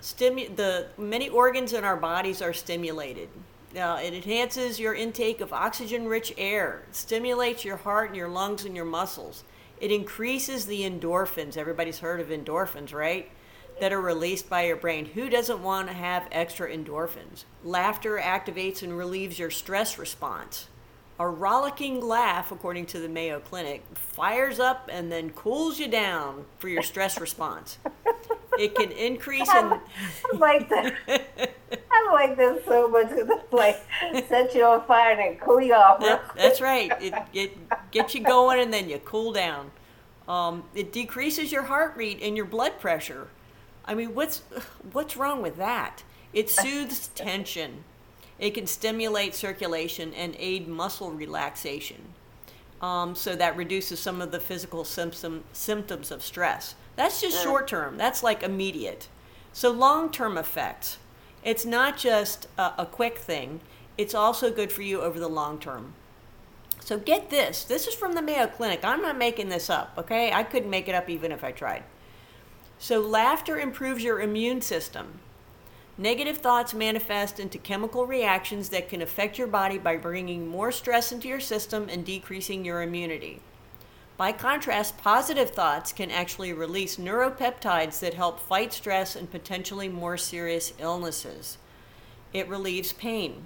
[0.00, 3.28] stimu- the many organs in our bodies are stimulated.
[3.74, 8.64] Now, it enhances your intake of oxygen-rich air, it stimulates your heart and your lungs
[8.64, 9.44] and your muscles.
[9.80, 11.56] It increases the endorphins.
[11.56, 13.30] Everybody's heard of endorphins, right?
[13.80, 15.06] That are released by your brain.
[15.06, 17.44] Who doesn't want to have extra endorphins?
[17.62, 20.68] Laughter activates and relieves your stress response.
[21.20, 26.44] A rollicking laugh, according to the Mayo Clinic, fires up and then cools you down
[26.58, 27.78] for your stress response.
[28.58, 29.54] It can increase in.
[29.54, 29.80] I
[30.34, 30.94] like that.
[31.90, 33.08] I like this so much.
[33.10, 33.84] It's like
[34.28, 36.00] set you on fire and cool you off.
[36.00, 36.90] That, that's right.
[37.00, 37.58] It, it
[37.90, 39.70] gets you going and then you cool down.
[40.26, 43.28] Um, it decreases your heart rate and your blood pressure.
[43.84, 44.42] I mean, what's
[44.92, 46.02] what's wrong with that?
[46.32, 47.84] It soothes tension.
[48.38, 52.14] It can stimulate circulation and aid muscle relaxation.
[52.80, 56.76] Um, so that reduces some of the physical symptom, symptoms of stress.
[56.98, 57.96] That's just short term.
[57.96, 59.06] That's like immediate.
[59.52, 60.98] So long term effects.
[61.44, 63.60] It's not just a, a quick thing.
[63.96, 65.94] It's also good for you over the long term.
[66.80, 67.62] So get this.
[67.62, 68.80] This is from the Mayo Clinic.
[68.82, 70.32] I'm not making this up, okay?
[70.32, 71.84] I couldn't make it up even if I tried.
[72.80, 75.20] So laughter improves your immune system.
[75.96, 81.12] Negative thoughts manifest into chemical reactions that can affect your body by bringing more stress
[81.12, 83.40] into your system and decreasing your immunity.
[84.18, 90.16] By contrast, positive thoughts can actually release neuropeptides that help fight stress and potentially more
[90.16, 91.56] serious illnesses.
[92.32, 93.44] It relieves pain.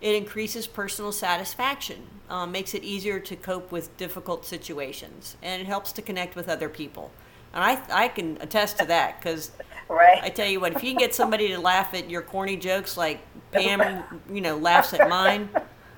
[0.00, 5.66] it increases personal satisfaction, um, makes it easier to cope with difficult situations, and it
[5.66, 7.10] helps to connect with other people.
[7.52, 9.50] And I, I can attest to that because
[9.88, 10.22] right.
[10.22, 12.96] I tell you what, if you can get somebody to laugh at your corny jokes
[12.96, 13.20] like
[13.52, 15.50] Pam, you know, laughs at mine,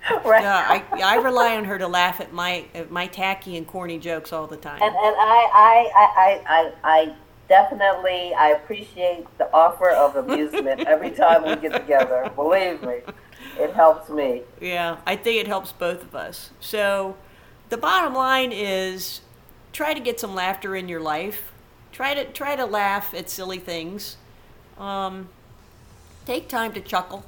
[0.24, 0.42] right.
[0.42, 3.98] yeah, I, I rely on her to laugh at my at my tacky and corny
[3.98, 4.80] jokes all the time.
[4.82, 7.14] And, and I, I, I, I, I
[7.48, 12.30] definitely I appreciate the offer of amusement every time we get together.
[12.34, 13.00] Believe me,
[13.58, 14.42] it helps me.
[14.60, 16.50] Yeah, I think it helps both of us.
[16.60, 17.16] So,
[17.68, 19.20] the bottom line is,
[19.72, 21.52] try to get some laughter in your life.
[21.92, 24.16] Try to try to laugh at silly things.
[24.78, 25.28] Um,
[26.24, 27.26] take time to chuckle,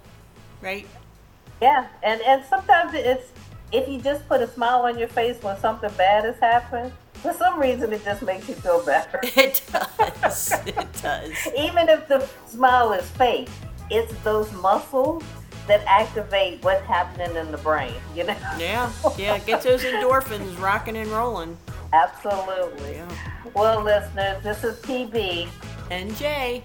[0.63, 0.87] right?
[1.63, 3.31] Yeah, and and sometimes it's
[3.71, 6.93] if you just put a smile on your face when something bad has happened.
[7.15, 9.21] For some reason, it just makes you feel better.
[9.37, 10.53] It does.
[10.67, 11.47] it does.
[11.57, 13.49] Even if the smile is fake,
[13.91, 15.23] it's those muscles
[15.69, 17.95] that activate what's happening in the brain.
[18.17, 18.37] You know?
[18.59, 19.39] Yeah, yeah.
[19.39, 21.57] get those endorphins rocking and rolling.
[21.93, 22.95] Absolutely.
[22.97, 23.09] Yeah.
[23.55, 25.47] Well, listeners, this is PB,
[25.93, 26.65] And Jay.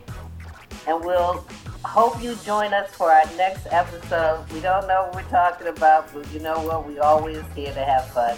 [0.88, 1.46] and we'll
[1.88, 4.46] hope you join us for our next episode.
[4.52, 6.86] We don't know what we're talking about, but you know what?
[6.86, 8.38] We always here to have fun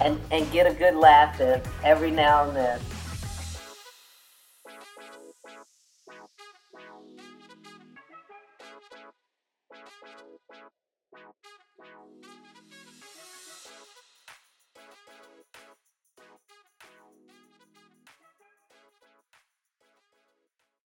[0.00, 2.80] and and get a good laugh in every now and then.